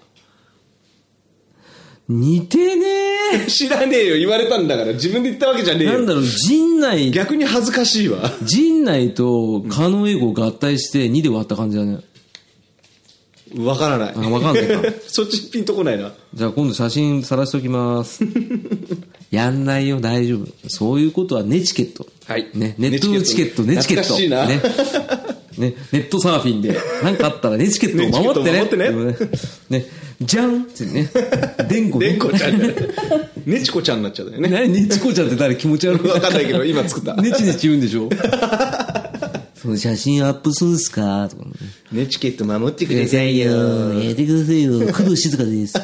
[2.08, 2.86] 似てね
[3.46, 3.46] え。
[3.48, 4.16] 知らねえよ。
[4.18, 4.92] 言われたんだから。
[4.92, 5.92] 自分で言ったわけじゃねえよ。
[5.94, 8.32] なんだろう、陣内、逆に恥ずかしいわ。
[8.42, 11.98] 陣内と狩野英語合体して2で割った感じだね。
[13.58, 18.24] わからないあわかんないか そっちピンとこないなじゃあ今度写真さらしときます。
[19.30, 20.48] やんないよ、大丈夫。
[20.68, 22.06] そういうことはネチケット。
[22.26, 24.14] はいね、ネットチケット、ネネチケット。
[24.14, 24.60] しいなね。
[25.58, 28.62] ね、ネットサーフィンで、なんかあったらネチケットを 守ってね。
[28.62, 28.90] ってね。
[29.70, 29.86] ね、
[30.20, 31.10] じゃんってね。
[31.68, 32.58] でんこでんこちゃん
[33.46, 36.08] ねちこちゃんになっちゃうよね何ねちこちゃんって誰気持ち悪い。
[36.08, 38.08] わかんないけど今作ったねちねち言うんでしょ
[39.54, 41.52] その写真アップするんすかとかね。
[41.94, 43.94] ネチケット守ってくくださいよ。
[44.02, 44.80] やってくださいよ。
[44.92, 45.74] 工藤静香です。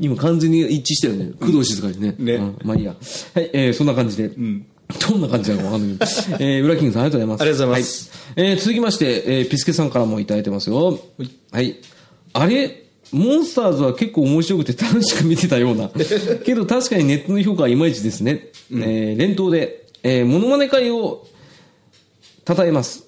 [0.00, 1.32] 今完全に一致したよね。
[1.40, 2.14] 工藤静香にね。
[2.18, 2.94] ねうんまあいいや。
[3.34, 4.28] はい、えーそんな感じで。
[4.28, 6.36] どんな感じなのかわかんないけど。
[6.38, 7.40] えー、裏キングさんありがとうございます。
[7.40, 8.46] ありがとうございますはい。
[8.48, 11.00] えー続きまして、えーピスケさんからもいただいてますよ。
[11.50, 11.76] はい。
[12.32, 12.80] あれ？
[13.12, 15.90] モンスターズは結構面白くて楽しく見てたような。
[16.44, 18.50] けど確かにネットの評価はいまいちですね。
[18.72, 21.26] えー連投で、えー、モノマネ会を
[22.46, 23.03] 称えます。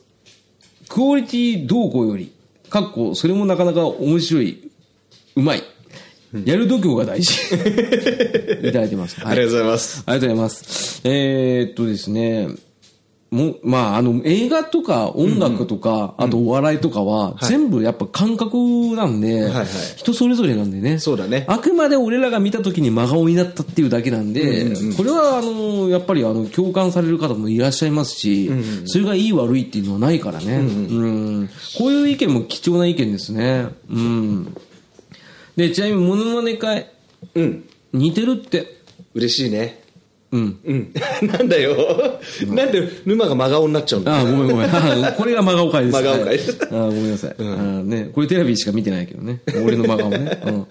[0.88, 2.32] クオリティ動向より、
[2.70, 4.70] かっこ、それもなかなか面白い、
[5.36, 5.62] うまい。
[6.44, 7.32] やる度胸が大事。
[7.54, 9.20] いただいてます。
[9.20, 11.00] はいありがとうございますありがとうございます。
[11.04, 12.48] えーっとですね、
[13.36, 18.56] もまあ、あの、映画とか音楽とか、あとお笑いとかは、全部やっぱ感覚
[18.96, 19.66] なんで、はい
[19.96, 20.98] 人それぞれなんでね。
[20.98, 28.50] そうだねあくまで俺らが見た時に真顔になったっていうだけなんで、これはあの、やっぱりあの、共感される方もいらっしゃいますし、
[28.86, 30.56] それがいい悪いっていうのはないからね。
[30.56, 33.66] うんこういう意見も貴重な意見ですね。
[33.90, 34.56] うん。
[35.56, 36.90] で、ちなみにモノマネ会、
[37.34, 38.76] うん似てるって。
[39.14, 39.80] 嬉しいね
[40.32, 40.58] うん。
[40.64, 40.92] うん。
[41.22, 41.76] なんだよ。
[42.48, 44.70] なんで沼が真顔になっちゃうんだああ、ごめんごめん。
[44.74, 45.96] あこれが真顔会です。
[45.96, 46.38] 真顔会はい
[46.72, 47.42] ああ、ごめんなさい。
[47.84, 49.40] ね、これテレビしか見てないけどね。
[49.64, 50.38] 俺の真顔ね。
[50.46, 50.66] うん。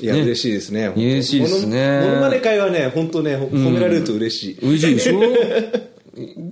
[0.00, 0.92] いや、ね嬉しいですね。
[0.96, 4.58] 嬉しいですねモノマネ会はね、本当ね、ほ褒められると嬉しい。
[4.62, 5.20] 嬉しいでしょ？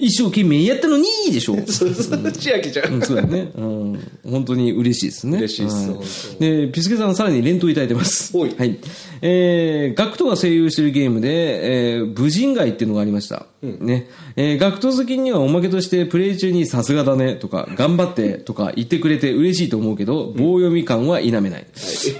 [0.00, 2.84] 一生懸命やったのにでしょ そうそう、千秋ちゃ。
[2.88, 3.50] うんん、そうだよね。
[3.56, 4.00] うん。
[4.24, 5.38] 本当に嬉しいですね。
[5.38, 5.70] 嬉しいで
[6.04, 8.36] すで、ピスケさんさらに連投いただいてます。
[8.36, 8.78] はい。
[9.22, 13.46] えー、ガクトが声優してるゲームで、えー、武人街っていうのがありました。
[13.62, 14.08] ね。
[14.36, 21.66] えー、ガクト好きにはおまけとしてプレイ中にさすがだねとか、頑張ってとか言ってくれて嬉しいと思うけど、棒読み感は否めない。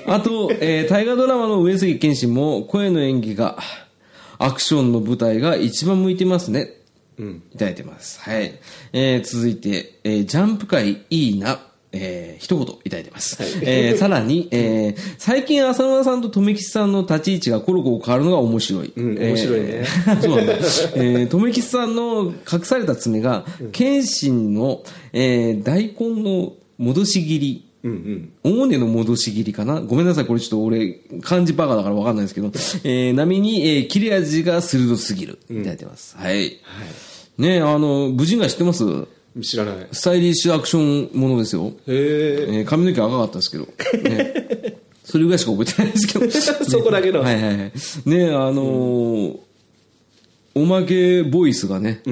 [0.07, 3.59] あと、えー、大河ドラマの上杉謙信も声の演技が、
[4.43, 6.80] アクションの舞台が一番向いてますね。
[7.53, 8.21] いただいてます。
[8.21, 8.59] はい。
[8.93, 11.61] えー、続いて、えー、ジャンプ界いいな。
[11.93, 13.37] えー、一言いただいてます。
[13.63, 18.93] えー、さらに、えー、最近浅沼さんと富吉さんの立ち位置がコロコロ変わるのが面白い。
[18.95, 20.53] うん面白いねえーそうなんだ。
[20.53, 27.67] えー、富吉さんの隠された爪が、謙信の、えー、大根の戻し切り。
[27.83, 28.33] うんうん。
[28.45, 29.81] 大根の戻し切りかな？
[29.81, 32.53] ごめんなさい、これちょっと俺、漢字バカだからわかんないですけど、
[32.85, 35.41] えー、波に、えー、切れ味が鋭すぎる。
[35.51, 36.17] いただいてます。
[36.17, 36.59] はい。
[37.41, 38.85] ねあの、武人が知ってます？
[39.43, 39.89] 知らない。
[39.93, 41.67] スタイリッシュアクションものですよ。
[41.67, 42.47] へえ。
[42.49, 43.65] えー髪の毛赤かったですけど。
[44.09, 46.31] ね、 それぐらいしか覚えてないですけど。
[46.69, 47.57] そこだけのはいはいはい。
[48.07, 49.37] ねあのー
[50.61, 52.03] おまけボイスがね、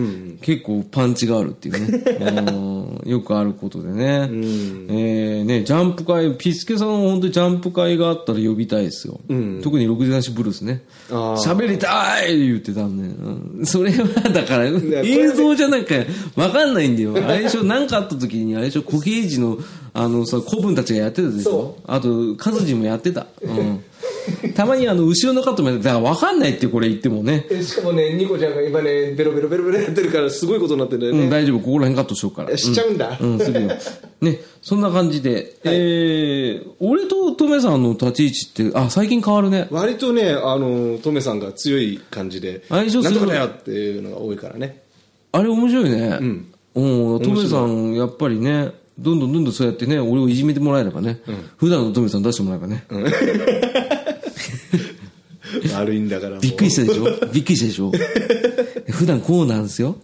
[0.40, 2.02] 結構パンチがあるっていうね。
[2.52, 4.28] うんよくあることでね。
[4.30, 9.20] えーね、ジャンプ会、ピスケさんは本当にジャンプ会があったら呼びたいですよ。
[9.62, 10.82] 特に六時男子ブルースね。
[11.08, 15.94] 喋りたい言ってたんで、うんそれはだから、映像じゃなんか
[16.36, 17.14] わかんないんだよ。
[17.16, 19.58] あれでしょ、なんかあった時に、あれでしょ、小刑事の、
[19.94, 21.78] あのさ、古文たちがやってたでしょそ。
[21.86, 23.26] あと、カズジもやってた。
[23.42, 23.80] うん。
[24.54, 25.94] たまにあの、後ろのカットもやってた。
[25.94, 27.46] だからわかんないってこれ言ってもね。
[27.62, 31.58] しかもね、ニコちゃんが今ね、ベロベロベロベロやってるから、すごいことになってるんだようん、大丈夫。
[31.60, 32.56] ここら辺カットしようから。
[32.56, 33.18] しちゃうんだ。
[33.20, 33.68] うん、するよ。
[34.20, 35.54] ね、そんな感じで。
[35.64, 39.68] えー、俺とトメさんの立ち位置って、あ、最近変わるね。
[39.70, 44.82] 割とね、あの、トメさんが強い感じで、相性するなんとかだよっていうのが多いからね。
[45.32, 46.18] あれ面白いね。
[46.20, 47.20] うん。
[47.20, 51.20] トメさん、やっぱりね、どんどんどんどんそうやってね、俺をいじめてもらえればね、
[51.56, 52.84] 普段のトメさん出してもらえばね。
[55.74, 56.38] 悪いんだから。
[56.38, 57.04] びっくりしたでしょ？
[57.32, 57.92] びっくりしたでしょ？
[58.90, 59.96] 普段こうなんですよ。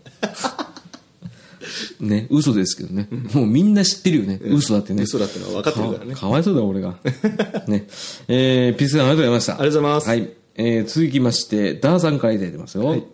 [2.01, 3.09] ね、嘘ですけどね。
[3.32, 4.39] もうみんな知ってるよね。
[4.43, 5.03] 嘘だってね。
[5.05, 6.99] 嘘だってのは分かってるからねかかわいそうだ、俺が。
[7.66, 7.87] ね。
[8.28, 9.53] えー、ピースさんありがとうございました。
[9.55, 10.30] ありがとうございますはい。
[10.57, 12.85] えー、続きまして、ダーさんからいただいてますよ。
[12.87, 13.05] はい。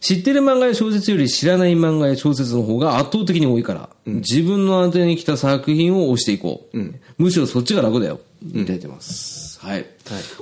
[0.00, 6.78] 知ってる漫画や小説より知らない漫画や小説の方が圧倒的に多いから、自分のアンテナに来た作品を押していこう。
[7.16, 8.20] むしろそっちが楽だよ。
[8.46, 9.53] いただいてます。
[9.64, 9.86] はい。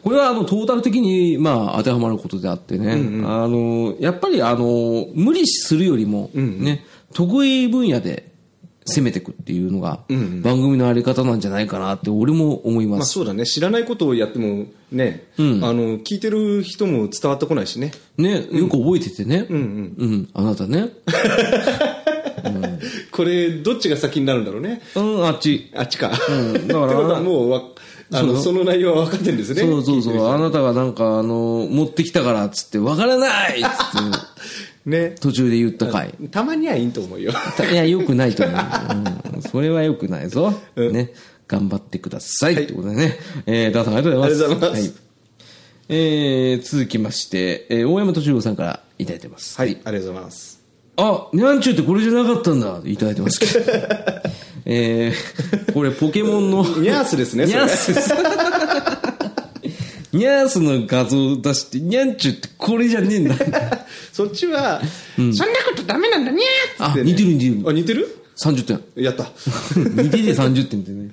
[0.03, 2.93] これはあの、トータル的に、まあ、当てはまることであってね。
[3.25, 8.33] あの、やっぱりあの、無理するよりも、ね、得意分野で
[8.85, 13.11] 攻めていくっていうのが、番組のあり方なんじゃないかなって俺も思いまます。
[13.11, 17.93] あそうだね、知らないことをやってもね、あの、聞いてる人も伝わってこないしね。
[18.17, 19.47] ね、よく覚えててね。
[19.49, 20.89] うん、あなたね。
[23.13, 24.81] これ、どっちが先になるんだろうね。
[24.97, 25.71] うん、あっち。
[25.75, 26.09] あっちか。
[26.09, 27.63] んだからってことはもうわ、
[28.13, 29.63] あの、その内容は分かってるんですね。
[29.63, 30.29] そうそうそう。
[30.29, 33.69] あなたがなんか、あの、持ってきたからっつって、わからないっつっ
[34.85, 35.15] て、 ね。
[35.21, 36.13] 途中で言った回。
[36.31, 37.33] たまにはいいと思うよ。
[37.71, 38.57] いや、 よくないと思う。
[39.37, 40.53] うん、それはよくないぞ。
[40.77, 41.13] ね。
[41.49, 42.55] 頑張ってください。
[42.55, 43.19] ってことでね。
[43.47, 44.45] えー、ダーさんありがとうございます。
[44.45, 45.03] ありがとうございますはい。
[45.89, 49.57] えー、続きまして、えー、大山敏郎さんからいただいてます。
[49.59, 50.63] はい、ありがとうございます。
[50.97, 53.73] あ、ニャンチューってこれじゃなかったんだいただいてますけど。
[54.65, 57.69] えー、 これポケモンの、ニャースですね、ニャー。
[57.69, 58.13] スです。
[60.13, 63.35] ニャースの画像を出して、ニャンチューってこれじゃねえんだ。
[64.13, 64.81] そっちは、
[65.17, 67.11] そんなことダメなんだにゃーって、あ、ね。
[67.11, 67.63] 似てる似てる。
[67.67, 69.05] あ、似てる？30点。
[69.05, 69.33] やった。
[69.77, 71.11] 似てて30点ってね。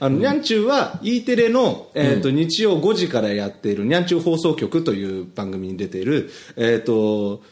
[0.00, 7.42] あの、にゃんちゅうは E テレの、えっ、と、日曜5時からやっているにゃんちゅう放送局という番組に出ている、えっ、と、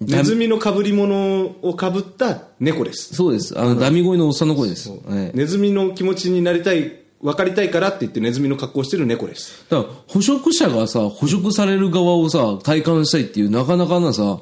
[0.00, 3.14] ネズミの被り物を被った猫です。
[3.14, 3.58] そうです。
[3.58, 4.90] あの、ダミ声のおっさんの声です。
[4.90, 9.64] はいネズミの気持ちになりたい、分かりたいからって言ってネズミの格好をしてる猫です。
[9.70, 14.38] だから、捕食者がさ、捕食される側をさ、体感したいっていう、なかなかなさ、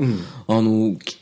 [0.49, 1.19] あの、き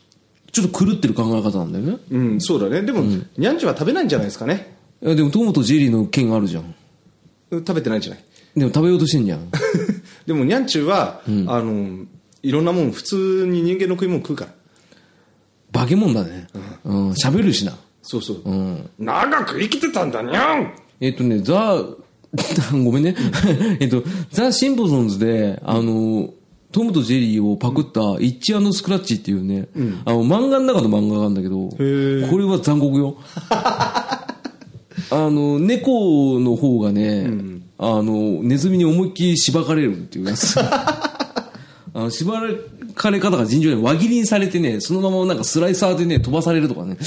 [0.53, 1.99] ちょっと狂ってる考え方なんだよね。
[2.11, 2.83] うん、そうだね。
[2.83, 3.03] でも、
[3.37, 4.76] にゃんちは食べないんじゃないですかね。
[5.03, 6.74] いやでも、トモとジェリーの剣あるじゃん。
[7.51, 8.24] 食べてないんじゃない
[8.57, 9.51] でも食べようとしてんじゃん。
[10.26, 12.05] でも、にゃんちゅうは、あの、
[12.43, 14.53] いろんなもん、普通に人間の食い物食うから。
[15.80, 16.47] 化け物だね。
[16.84, 17.11] うん。
[17.12, 17.76] 喋るしな。
[18.03, 18.43] そうそう。
[18.45, 18.90] うん。
[18.99, 21.76] 長く生きてたんだにゃんえっとね、ザ、
[22.72, 23.14] ごめんね。
[23.80, 26.30] えっと、ザ・シンポソンズで、あの、
[26.72, 29.68] トムとジェリーをパクったイッチスクラッチっていうね、
[30.07, 33.16] あの漫画の中の漫画があるんだけど、ーこれは残酷よ。
[33.51, 34.26] あ
[35.11, 37.30] の、猫の方がね、
[37.76, 40.57] あの、ネズミに思いっきりしばかれるっていうやつ。
[41.95, 42.40] あの、しば
[42.95, 46.97] かれ方が尋常に輪切りにされてね、そのままなんかスライサーでね、飛ばされるとかね。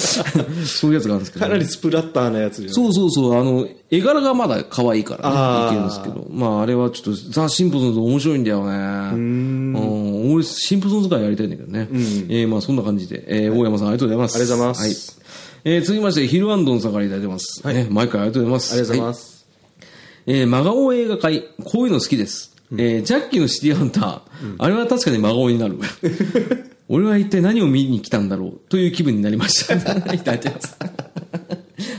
[0.65, 6.27] そういうやつがあるんですけど、かなりスプラッターなやつじゃんそうそうそう、あの、絵柄がまだ可愛いからね、いけるんですけど。
[6.29, 8.73] まあ、あれはちょっと、ザ・シンプソンズ面白いんだよね。
[9.13, 10.31] うん。
[10.33, 11.87] 俺、シンプソンズ会やりたいんだけどね。
[12.29, 13.23] えーまあ、そんな感じで。
[13.27, 14.35] えー大山さん、ありがとうございます。
[14.35, 15.71] ありがとうございますはい。
[15.75, 17.65] えー続きまして、ヒルアンドンさんからいただいてます。
[17.67, 18.73] ね、毎回ありがとうございます。
[18.73, 19.45] ありがとうございまはいす、
[20.27, 22.54] えー真顔映画会、こういうの好きです。
[22.77, 24.21] えージャッキーのシティハンター、
[24.57, 25.77] あれは確かに真顔になる。
[26.87, 29.75] 俺は一体何を見に来たんだろうという気分になりました。
[30.13, 30.77] いただいてます。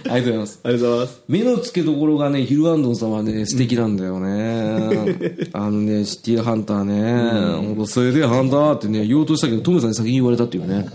[0.08, 0.60] ありがとうございます。
[0.62, 5.48] ありがとうございます目の付けどころがね、ヒルアンドンさんはね、素敵なんだよね。
[5.52, 10.86] あのね、シティハンターね、ほんと、それでハンターってね、言おうとしたけど、トムさんに先に言われたっていうね。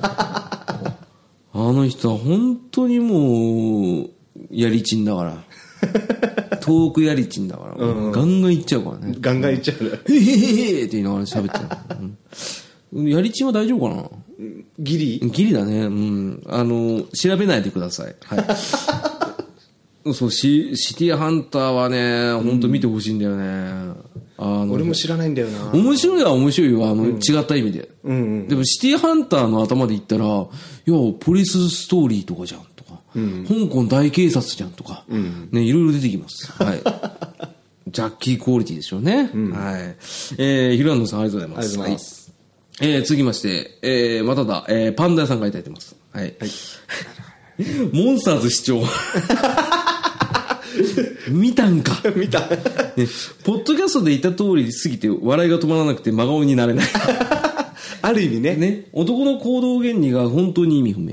[1.54, 4.10] あの人は本当にもう、
[4.50, 6.41] やりちんだから。
[6.62, 7.76] 遠くやりちんだから。
[7.76, 7.86] ガ
[8.24, 9.16] ンガン行っちゃうからね。
[9.20, 11.78] ガンガンいっちゃうねへへへへって言いながら喋っ。
[11.99, 12.18] うん
[12.93, 14.09] やりちんは大丈夫かな？
[14.80, 15.32] ギリ？
[15.32, 15.86] ギリだね。
[15.86, 16.43] うん。
[16.47, 18.16] あの、調べないでください。
[18.26, 18.45] はい。
[20.14, 23.93] そう、シシティハンターはね、本当見てほしいんだよね。
[24.38, 26.89] あの、俺も知らないんだよな面白いは面白いよ。
[26.89, 27.89] あの、違った意味で。
[28.03, 30.47] うんうんでも、シティハンターの頭で言ったら、いや、
[31.20, 32.62] ポリスストーリーとかじゃん
[33.14, 35.03] 香港大警察じゃんとか、
[35.51, 36.51] ね、いろいろ出てきます。
[36.51, 36.82] はい。
[37.88, 39.30] ジャッキークオリティでしょうね。
[39.53, 39.97] はい。
[40.38, 41.66] えー、ヒルアンドさんありがとうございます。
[41.66, 42.22] ありがとうございますはい
[42.84, 45.95] えー、続きまして、えー、まただ、えー、パンダ屋さんがいただいてます。
[46.14, 46.36] はい。
[47.93, 48.82] モンスターズ視聴。
[51.30, 52.01] 見たんか。
[52.16, 52.47] 見たね、
[53.43, 56.88] ポッドキャストで言った通りすぎて笑いが止まらなくて真顔になれない。
[58.02, 61.08] ある意味ねね、男の行動原理が本当に意味不明。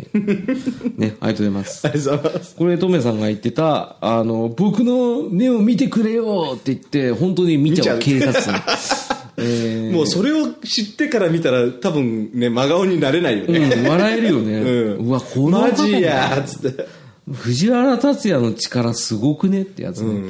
[0.97, 1.87] ね、ありがとうございます。
[1.87, 8.63] ありがとうございますこれ、トメさんが言ってた、あの、僕の目を見てくれよって言って、本当に見ちゃう見警察さん。
[9.41, 14.53] えーもうそれを知ってから見たら多分ね真顔になれないよね、うん、笑えるよね。
[14.59, 14.65] う
[14.99, 16.87] うんわ、このマジやーっつって
[17.33, 20.23] 藤原竜也の力すごくねってやつね。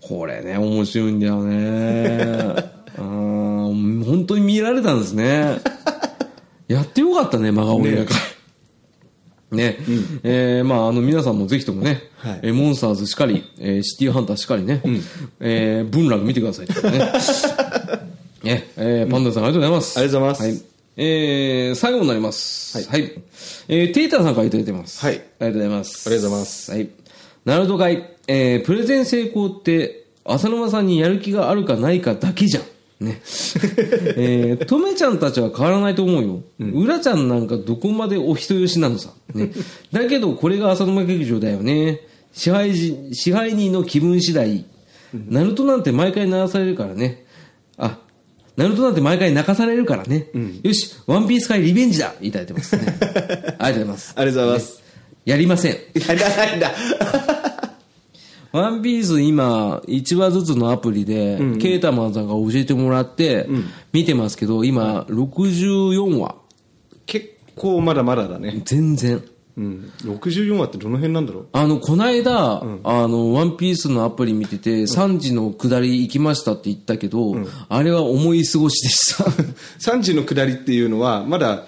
[0.00, 2.75] これね、面白いんだよね。
[2.98, 5.58] あー本当に見られたんですね。
[6.68, 8.14] やってよかったね、真顔映画会。
[9.52, 9.76] ね。
[10.24, 14.82] えーまあ、あの、皆さんもぜひともね、はいえーモンスターズしかり、えーシティハンターしかりね、
[15.40, 16.74] えー文楽見てくださいね。
[18.42, 19.98] ね、えーパンダさんありがとうございます。
[19.98, 20.62] ありがとうございますはい。
[20.98, 22.78] えー最後になります。
[22.88, 23.12] はい。
[23.68, 25.00] えーテイターさんからいただいてます。
[25.04, 26.08] はいありがとうございます。
[26.08, 26.88] ありがとうございますはい。
[27.44, 32.64] ナルト会、えープレゼン成功って、浅沼さんにやる気があるかないかだけじゃん。
[33.00, 33.20] ね。
[34.16, 36.42] えー、とめちゃんたちは変わらないと思うよ。
[36.58, 39.10] うらちゃんなんかどこまでお人よしなのさ。
[39.34, 39.50] ね。
[39.92, 42.00] だけど、これが浅沼劇場だよね。
[42.32, 44.64] 支配人、支配人の気分次第。
[45.28, 47.24] ナルトなんて毎回鳴らされるからね。
[47.78, 47.98] あ、
[48.56, 50.28] ナルトなんて毎回泣かされるからね。
[50.62, 52.98] よし、ワンピース界リベンジだいただいてますね。
[53.00, 54.12] ありがとうございます。
[54.16, 54.82] ありがとうございます、
[55.24, 55.72] やりません。
[55.72, 55.78] や
[56.14, 56.74] らないんだ
[58.56, 63.48] ワンピース今、1話ずつのアプリで、ケータマンさんが教えてもらって、
[63.92, 66.36] 見てますけど、今、64話。
[67.06, 68.62] 結構まだまだだね。
[68.64, 69.22] 全然。
[69.56, 69.92] うん。
[70.02, 71.46] 64話ってどの辺なんだろう？
[71.52, 77.36] あの、こないだ、あの、ワンピースのアプリ見てて、3時の下り行きましたって言ったけど、
[77.68, 79.24] あれは思い過ごしでした。
[79.92, 81.66] 3時の下りっていうのはまだ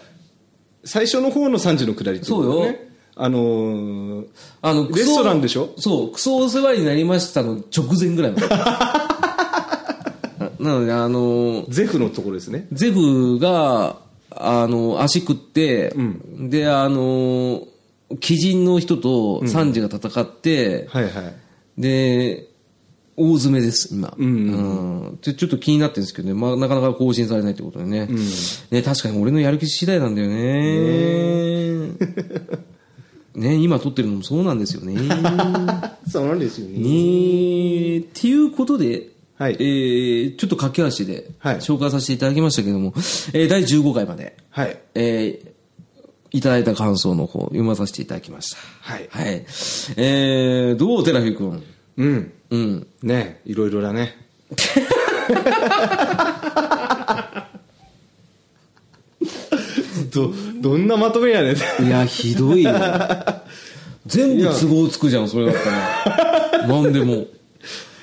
[0.85, 2.73] 最初の方の3時の下りってことだそうよ。
[2.73, 2.88] ね
[3.21, 4.27] あのー
[4.63, 5.71] あの、レストランでしょ？
[5.77, 8.49] そう、クソお世話になりましたの直前ぐらいまで。
[10.61, 12.67] なので、あの、ゼフのところですね。
[12.73, 13.97] ゼフが、
[14.31, 15.95] あの、足食って、
[16.39, 17.63] で、あの、
[18.11, 21.13] 鬼人の人とサンジが戦って、はいはい。
[21.81, 22.49] で、
[23.17, 24.15] 大詰めです、今。
[24.17, 28.09] うんでちょっと気になってるんですけどね、まあ、なかなか更新されないってことでね。
[28.71, 31.89] ね、確かに俺のやる気次第なんだよね。
[33.39, 34.95] ね、今撮ってるのもそうなんですよね。
[36.11, 42.93] そうなんですよねねっていうことで、はいえーちょっと駆け足ではい紹介させていただきましたけども、
[43.33, 45.49] えー第15回まで、はいえー
[46.31, 48.59] いただいた感想の方、読まさせていただきました。
[48.83, 49.47] はいはい。
[49.97, 51.63] えー、どう、テラフィ君？
[51.97, 52.87] うんうん。
[53.03, 54.15] ねいろいろだね
[60.19, 61.85] どどんなまとめやねん。
[61.87, 62.73] いや、ひどいよ。
[64.07, 65.55] 全部都合つくじゃん、それだっ
[66.51, 66.67] たら。
[66.67, 67.27] なんでも。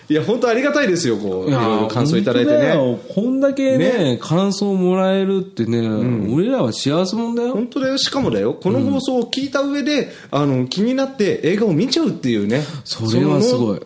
[0.08, 2.76] いや本当ありがたいですよこういろいろ感想いただいてね。
[3.10, 5.82] こんだけね、感想もらえるってね、
[6.32, 7.54] 俺らは幸せもんだよ。
[7.54, 7.98] 本当だよ。
[7.98, 8.54] しかもだよ。
[8.54, 12.62] この放送を聞いた上で、あの気になって映画を見ちゃうっていうね。
[12.84, 13.82] それはすごい。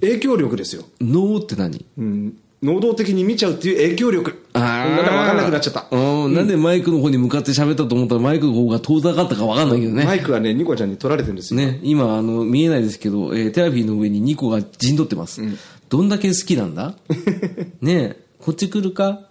[0.00, 1.84] 影響力ですよ、脳って何？
[1.98, 4.46] うん、能動的に見ちゃうっていう影響力。
[4.52, 5.86] あなんだか分かんなくなっちゃった。
[5.90, 10.04] うん、なんでマイクの方に向かって喋ったと思ったらマイクの方が遠ざかったか分かんないけどね。
[10.04, 15.40] マイクはねニコちゃんに取られてるんですよ、ね、今、あの、見えないですけど、えーテラフィーの上に2個が陣取ってます。
[15.88, 16.94] どんだけ好きなんだ？
[17.80, 19.22] ねえ、こっち来るか？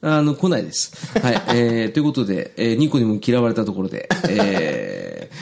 [0.00, 0.92] あの、来ないです。
[1.18, 5.34] はい、えー、 ということで、えー、2個にも嫌われたところで、えー、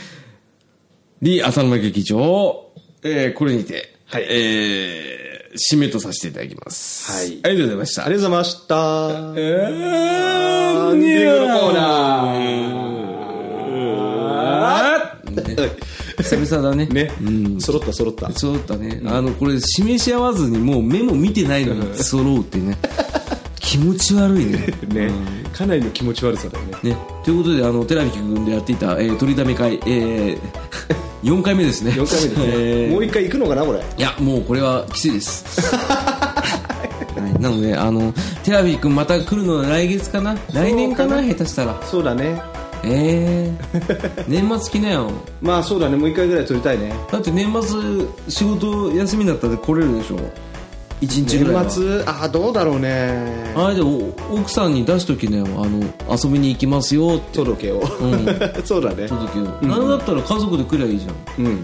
[1.22, 2.70] リー浅沼劇場、
[3.02, 4.26] えー、これにて、はい。
[4.28, 7.12] えー、締めとさせていただきます。
[7.12, 8.06] はいありがとうございました。
[8.06, 8.74] ありがとうございました
[9.36, 12.86] えー、エンディングのコーナー
[16.22, 16.86] 久々だね。
[16.86, 17.10] ね、
[17.60, 19.00] 揃った揃ったそうだったね。
[19.06, 22.76] あの、これ、示し合わずにもう目も見てないのに揃うってね。
[23.66, 24.58] 気持ち悪いね。
[24.88, 25.10] ね、
[25.52, 26.90] かなりの気持ち悪さだよね。
[26.90, 26.96] ね。
[27.24, 30.38] ということで、あの、テラビキ君でやっていた、えー、取りだめ会、えー、
[31.28, 31.90] 4回目ですね。
[31.90, 32.92] 4回目ですね、 えー。
[32.92, 33.80] もう一回行くのかなこれ。
[33.80, 35.60] いや、もうこれはきついです。
[35.76, 36.44] は
[37.36, 38.14] い、なので、あの、
[38.44, 40.36] テラビー君また来るのは来月かな？
[40.52, 41.20] 来年かな？
[41.20, 41.82] 下手したら。
[41.90, 42.40] そうだね。
[42.84, 45.10] えー、年末来なよ。
[45.42, 45.96] まあそうだね。
[45.96, 46.94] もう一回ぐらい撮りたいね。
[47.10, 47.80] だって年末
[48.28, 50.16] 仕事休みになったら来れるでしょ
[51.00, 51.62] 一日ぐらいは。
[51.64, 52.04] 年末？
[52.06, 53.52] ああどうだろうね。
[53.56, 55.80] あれでも奥さんに出しときなよあの
[56.10, 57.36] 遊びに行きますよって。
[57.36, 57.82] 届けを、
[58.64, 59.06] そうだね。
[59.08, 59.88] 届けよ、なん。
[59.88, 61.44] だったら家族で来りゃいいじゃん。
[61.44, 61.62] うん。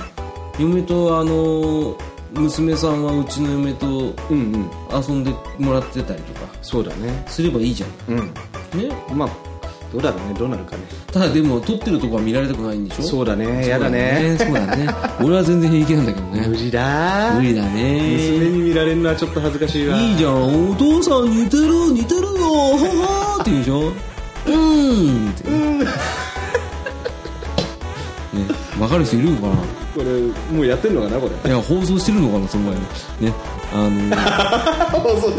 [0.58, 1.96] 嫁とあの
[2.32, 4.70] 娘さんはうちの嫁とうんうん。
[4.92, 6.46] 遊んでもらってたりとか。
[6.60, 7.24] そうだね。
[7.26, 8.16] すればいいじゃん。
[8.16, 8.88] うん。
[8.88, 8.94] ね。
[9.14, 9.28] まあ
[9.92, 10.82] どうだろうねどうなるかね。
[11.12, 13.02] ただでも撮ってるとこは見られたくないんでしょ？
[13.02, 14.36] そうだねやだね。
[14.38, 14.88] そうだね。
[15.20, 16.46] 俺は全然平気なんだけどね。
[16.48, 18.16] 無理だ無理だね。
[18.16, 19.98] 娘に見られるのはちょっと恥ずかしいわ。
[19.98, 22.32] いいじゃんお父さん似てる似てるよは
[23.36, 23.80] はーって言うでしょ？
[23.80, 25.50] うーんって。
[25.50, 25.84] ね
[28.78, 29.56] 分かる人いるのかな？
[29.94, 30.04] これ
[30.54, 31.50] もうやってんのかなこれ？
[31.50, 32.80] いや放送してるのかなその前に。
[33.20, 33.34] ね。
[33.74, 35.32] あそう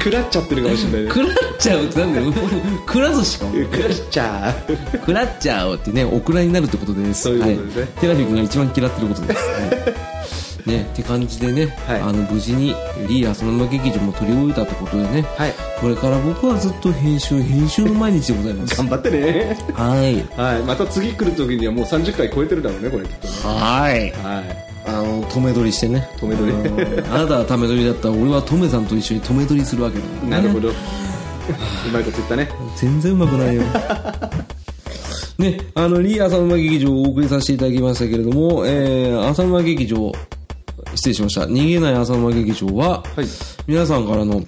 [0.00, 0.62] 食らっちゃってる。
[0.62, 2.32] かもしれないねの食らっちゃうってなんだよ。
[2.86, 3.54] 食らずしかも。
[3.54, 4.96] 食らっちゃう。
[4.98, 7.22] 食らっちゃうってねオクラになるってことです。
[7.22, 7.82] そういうことですね。
[7.82, 9.56] はい、テラフィ君が一番嫌ってることです、は
[9.94, 12.00] いねって感じでね、はい。
[12.00, 12.74] あの無事に
[13.08, 15.54] リー・アスママ劇場も取り終えたってことでね、はい。
[15.80, 18.76] これから僕はずっと編集編集の毎日でございます。
[18.76, 19.56] 頑張ってね。
[19.74, 20.22] はい。
[20.36, 20.62] はい。
[20.62, 23.32] また次来る時にはもう30回超えてるだろうねこれきっとね。
[23.44, 24.10] はい。
[24.12, 24.68] はい。
[24.86, 26.08] あの止め撮りしてね。
[26.16, 26.52] 止め撮り。
[26.52, 27.14] うん。
[27.14, 30.30] あなたはため撮りだったら俺はトメさんと一緒に止め撮りするわけだね。
[30.30, 30.68] なるほど。
[30.68, 30.72] う
[31.92, 32.48] まいこと言ったね。
[32.76, 33.62] 全然うまくないよ。
[35.38, 40.12] ね、あの、リー浅沼劇場をお送りさせていただきましたけれども、えー、浅沼劇場、
[40.94, 41.42] 失礼しました。
[41.42, 43.26] 逃げない浅沼劇場は、はい。
[43.66, 44.42] 皆さんからの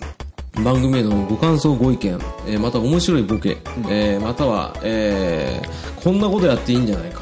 [0.64, 7.20] 番組へのご感想、ご意見、えーまた面白いボケ、えーまたは、えーこんなことやっていいんじゃないか。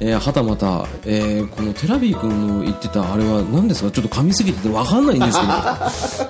[0.00, 3.90] えーはたまた、えーこのテラビー君の言ってたあれは何ですか？
[3.90, 5.38] ちょっと噛みすぎてて分かんないんです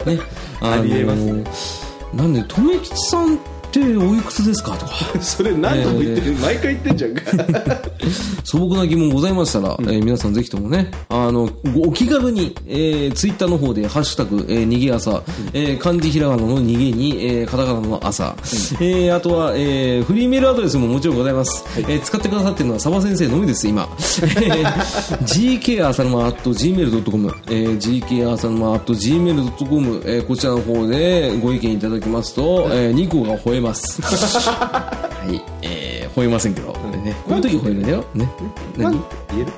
[0.04, 0.22] けど、 ね、
[0.60, 1.14] あありえま
[1.52, 1.84] す。
[2.14, 3.38] なんで、留吉さん
[3.70, 4.72] っておいくつですか？
[4.76, 4.92] とか、
[5.22, 7.22] それ何度も言ってる、毎回言ってんじゃんか。
[8.44, 18.34] 素朴な疑問ございましたら、えー皆さんぜひともね、あの、ごお気軽に、えー、ツイッターの方で、ハッシュタグ、えー、逃げ朝、えー漢字ひらがなの逃げに、えーカタカナの朝、
[18.80, 21.64] えーあとは、えーフリーメールアドレスももちろんございます。
[21.78, 23.88] えー使ってくださってるのは、サバ先生のみです、今。
[24.00, 34.00] えー gk 浅沼 at gmail.com、えー gk 浅沼 at gmail.com、えーこちらの方でご意見いただきますと、えー、2個が吠えます。
[34.02, 36.72] はい、えー、吠えませんけど、
[37.04, 38.04] ね、こういう時吠えるんだよ。
[38.14, 38.28] ね。
[38.76, 38.92] 何？
[39.30, 39.52] 言える？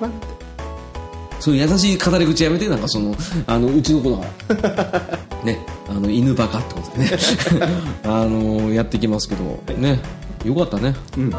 [0.00, 0.34] ワンって？
[1.40, 3.14] そういう優しい語り口やめて、なんかその、
[3.46, 4.16] あの、うちの子だ
[4.56, 5.18] から。
[5.44, 7.10] ね、あの、犬バカってことでね。
[8.04, 10.00] あの、やってきますけど、ね、
[10.44, 10.94] よかったね。
[11.18, 11.34] うん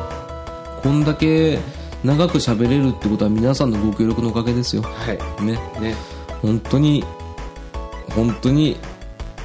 [0.83, 1.57] こんだけ
[2.03, 4.83] 長く喋れるってことは皆さんのご協力のおかげですよ。
[4.83, 5.95] はいね、ね
[6.43, 7.03] 本当に、
[8.11, 8.77] 本当に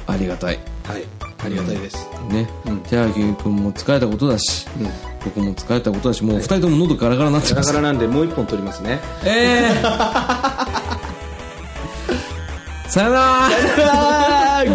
[0.05, 0.59] ありがたい。
[0.83, 2.47] はいありがたいです、ね、
[2.87, 4.87] 寺脇君も疲れたことだし、うん。
[5.23, 7.67] 僕も疲れたことだし、もう二人とも喉ガラガラになってます。
[7.67, 8.99] だからなんでもう一本取りますね。
[9.25, 9.69] ええ。
[12.89, 13.49] さよなら。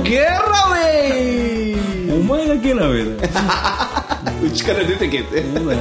[0.02, 3.32] ゲラウェイお前がゲラウェイだよ。
[4.42, 5.44] うちから出てけって。
[5.54, 5.80] そうだよ。